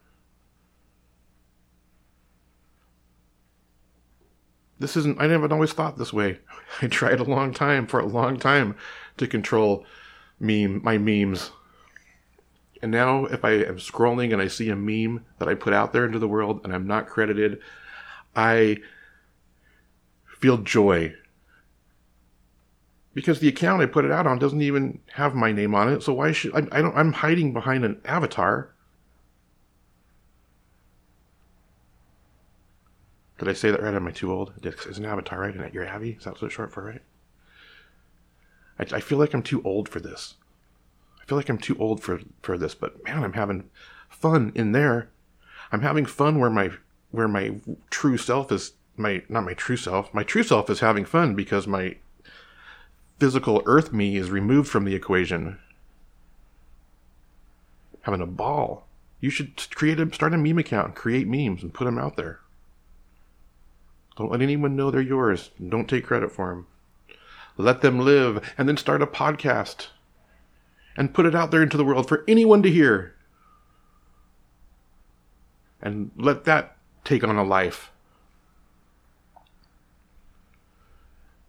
this 4.79 4.97
isn't 4.97 5.21
i 5.21 5.29
haven't 5.29 5.53
always 5.53 5.73
thought 5.73 5.97
this 5.97 6.13
way 6.13 6.39
i 6.83 6.87
tried 6.87 7.21
a 7.21 7.25
long 7.25 7.53
time 7.53 7.87
for 7.87 8.01
a 8.01 8.07
long 8.07 8.39
time 8.39 8.75
to 9.17 9.27
control 9.27 9.85
meme 10.41 10.83
my 10.83 10.99
memes 10.99 11.51
and 12.83 12.91
now 12.91 13.25
if 13.27 13.45
i 13.45 13.53
am 13.53 13.77
scrolling 13.77 14.33
and 14.33 14.43
i 14.43 14.49
see 14.49 14.69
a 14.69 14.77
meme 14.77 15.25
that 15.39 15.49
i 15.49 15.55
put 15.55 15.73
out 15.73 15.93
there 15.93 16.05
into 16.05 16.19
the 16.19 16.29
world 16.29 16.61
and 16.65 16.75
i'm 16.75 16.87
not 16.87 17.07
credited 17.07 17.59
i 18.37 18.77
feel 20.27 20.59
joy 20.59 21.15
because 23.15 23.41
the 23.41 23.49
account 23.49 23.83
I 23.83 23.87
put 23.87 24.05
it 24.05 24.11
out 24.11 24.27
on 24.27 24.39
doesn't 24.39 24.63
even 24.63 25.01
have 25.13 25.35
my 25.35 25.53
name 25.53 25.75
on 25.75 25.93
it. 25.93 26.03
So 26.03 26.15
why 26.15 26.33
should 26.33 26.55
I, 26.55 26.67
I 26.73 26.83
don't? 26.83 26.97
I'm 26.97 27.13
hiding 27.13 27.53
behind 27.53 27.85
an 27.85 28.01
avatar. 28.05 28.75
Did 33.39 33.49
I 33.49 33.53
say 33.55 33.71
that 33.71 33.83
right? 33.83 33.95
Am 33.95 34.07
I 34.07 34.13
too 34.13 34.33
old? 34.33 34.53
It's 34.63 34.99
an 34.99 35.05
avatar, 35.05 35.41
right? 35.41 35.55
Isn't 35.55 35.75
you're 35.75 35.89
Avi? 35.89 36.13
Is 36.13 36.25
that 36.25 36.35
what 36.35 36.45
it's 36.45 36.55
short 36.55 36.73
for, 36.73 36.85
right? 36.85 37.03
I, 38.79 38.97
I 38.97 39.01
feel 39.01 39.19
like 39.19 39.35
I'm 39.35 39.43
too 39.43 39.63
old 39.65 39.89
for 39.89 39.99
this. 40.01 40.35
I 41.23 41.25
feel 41.27 41.39
like 41.39 41.49
I'm 41.49 41.59
too 41.59 41.77
old 41.79 42.03
for 42.03 42.21
for 42.43 42.59
this. 42.59 42.75
But 42.75 43.05
man, 43.05 43.23
I'm 43.23 43.35
having 43.35 43.71
fun 44.09 44.53
in 44.55 44.73
there. 44.73 45.09
I'm 45.71 45.83
having 45.83 46.05
fun 46.05 46.39
where 46.39 46.51
my 46.51 46.71
where 47.11 47.29
my 47.29 47.61
true 47.91 48.17
self 48.17 48.51
is 48.51 48.73
my 48.97 49.23
not 49.29 49.45
my 49.45 49.55
true 49.55 49.77
self. 49.77 50.13
My 50.13 50.25
true 50.25 50.43
self 50.43 50.69
is 50.69 50.81
having 50.81 51.05
fun 51.05 51.35
because 51.35 51.67
my 51.67 51.97
physical 53.19 53.63
earth 53.67 53.93
me 53.93 54.17
is 54.17 54.31
removed 54.31 54.69
from 54.69 54.85
the 54.85 54.95
equation. 54.95 55.59
Having 58.03 58.23
a 58.23 58.27
ball. 58.27 58.87
You 59.21 59.31
should 59.31 59.57
create 59.77 60.01
a 60.01 60.13
start 60.13 60.35
a 60.35 60.39
meme 60.39 60.59
account, 60.59 60.97
create 60.97 61.29
memes, 61.29 61.63
and 61.63 61.73
put 61.73 61.85
them 61.85 61.99
out 61.99 62.17
there. 62.17 62.41
Don't 64.17 64.33
let 64.33 64.43
anyone 64.43 64.75
know 64.75 64.91
they're 64.91 65.01
yours. 65.01 65.51
Don't 65.67 65.89
take 65.89 66.05
credit 66.05 66.33
for 66.33 66.49
them. 66.49 66.67
Let 67.57 67.81
them 67.81 68.01
live, 68.01 68.55
and 68.59 68.69
then 68.69 68.77
start 68.77 69.03
a 69.03 69.07
podcast 69.07 69.89
and 70.97 71.15
put 71.15 71.27
it 71.27 71.35
out 71.35 71.51
there 71.51 71.63
into 71.63 71.77
the 71.77 71.85
world 71.85 72.09
for 72.09 72.25
anyone 72.29 72.63
to 72.63 72.71
hear. 72.71 73.15
And 75.81 76.11
let 76.17 76.45
that 76.45 76.77
take 77.05 77.25
on 77.25 77.37
a 77.37 77.45
life. 77.45 77.91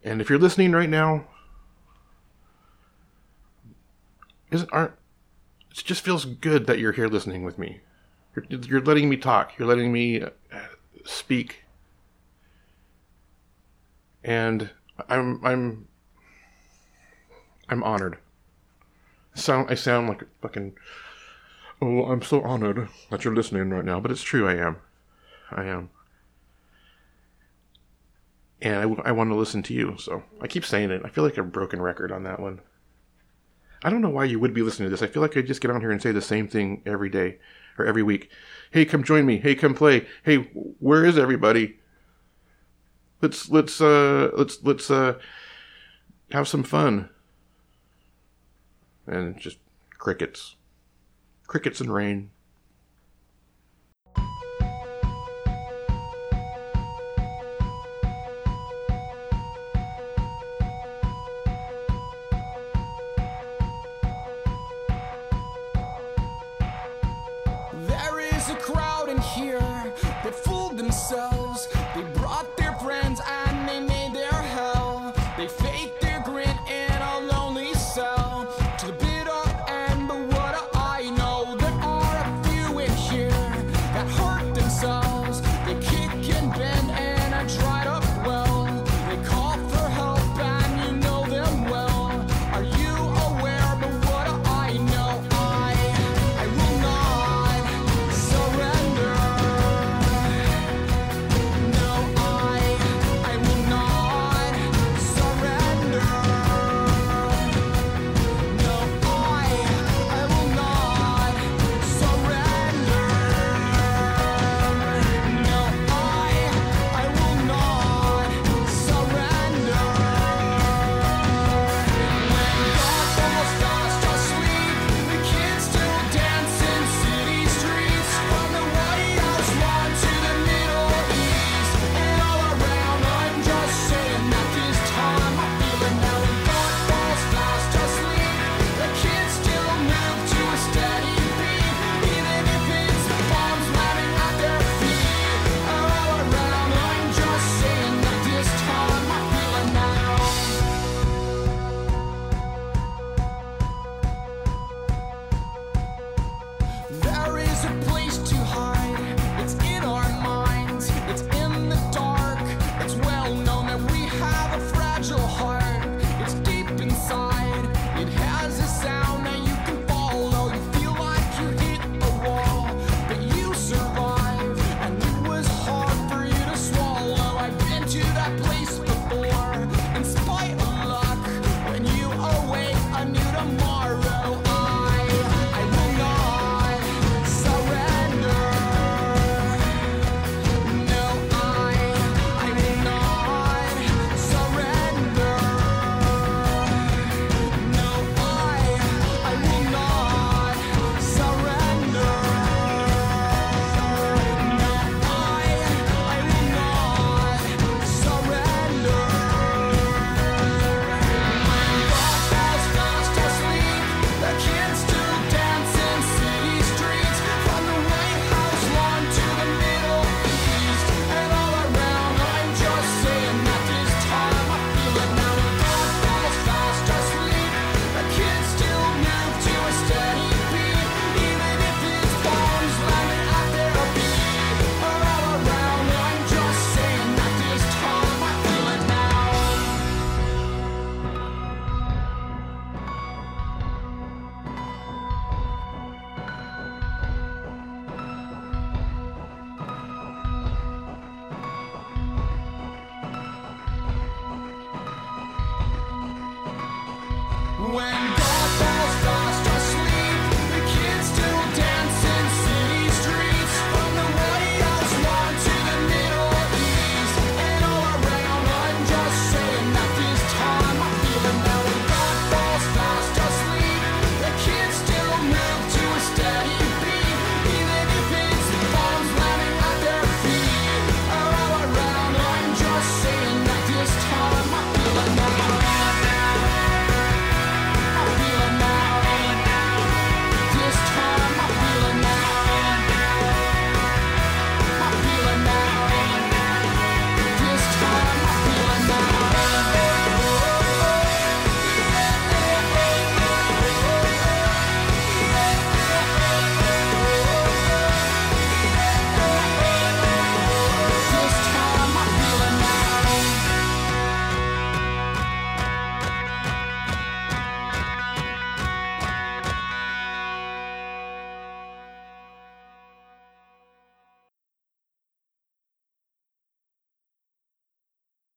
And 0.03 0.19
if 0.19 0.29
you're 0.29 0.39
listening 0.39 0.71
right 0.71 0.89
now, 0.89 1.25
isn't 4.51 4.69
aren't 4.71 4.93
it 5.71 5.83
just 5.83 6.01
feels 6.01 6.25
good 6.25 6.67
that 6.67 6.77
you're 6.77 6.91
here 6.91 7.07
listening 7.07 7.43
with 7.43 7.57
me. 7.57 7.79
You're, 8.35 8.45
you're 8.61 8.81
letting 8.81 9.09
me 9.09 9.17
talk. 9.17 9.53
You're 9.57 9.67
letting 9.67 9.91
me 9.91 10.21
uh, 10.21 10.29
speak. 11.05 11.63
And 14.23 14.69
I'm 15.09 15.43
I'm 15.43 15.87
I'm 17.69 17.83
honored. 17.83 18.17
Sound 19.35 19.69
I 19.69 19.75
sound 19.75 20.07
like 20.07 20.21
a 20.21 20.27
fucking 20.41 20.73
oh 21.81 22.05
I'm 22.05 22.21
so 22.21 22.41
honored 22.41 22.87
that 23.09 23.23
you're 23.23 23.35
listening 23.35 23.69
right 23.69 23.85
now, 23.85 23.99
but 23.99 24.11
it's 24.11 24.23
true. 24.23 24.47
I 24.47 24.55
am. 24.55 24.77
I 25.51 25.65
am. 25.65 25.89
And 28.61 28.75
I, 28.75 29.09
I 29.09 29.11
want 29.11 29.29
to 29.29 29.35
listen 29.35 29.61
to 29.63 29.73
you, 29.73 29.97
so 29.97 30.23
I 30.39 30.47
keep 30.47 30.65
saying 30.65 30.91
it. 30.91 31.01
I 31.03 31.09
feel 31.09 31.23
like 31.23 31.37
a 31.37 31.43
broken 31.43 31.81
record 31.81 32.11
on 32.11 32.23
that 32.23 32.39
one. 32.39 32.61
I 33.83 33.89
don't 33.89 34.01
know 34.01 34.09
why 34.09 34.23
you 34.23 34.39
would 34.39 34.53
be 34.53 34.61
listening 34.61 34.87
to 34.87 34.89
this. 34.91 35.01
I 35.01 35.07
feel 35.11 35.21
like 35.21 35.35
I 35.35 35.41
just 35.41 35.59
get 35.59 35.71
on 35.71 35.81
here 35.81 35.91
and 35.91 36.01
say 36.01 36.13
the 36.13 36.21
same 36.21 36.47
thing 36.47 36.81
every 36.85 37.09
day 37.09 37.39
or 37.77 37.85
every 37.85 38.03
week. 38.03 38.29
Hey, 38.71 38.85
come 38.85 39.03
join 39.03 39.25
me. 39.25 39.37
Hey, 39.37 39.55
come 39.55 39.73
play. 39.73 40.07
Hey, 40.23 40.37
where 40.79 41.03
is 41.03 41.17
everybody? 41.17 41.79
Let's 43.21 43.49
let's 43.49 43.81
uh 43.81 44.31
let's 44.35 44.63
let's 44.63 44.89
uh 44.89 45.19
have 46.31 46.47
some 46.47 46.63
fun. 46.63 47.09
And 49.07 49.37
just 49.37 49.57
crickets. 49.97 50.55
Crickets 51.47 51.81
and 51.81 51.93
rain. 51.93 52.31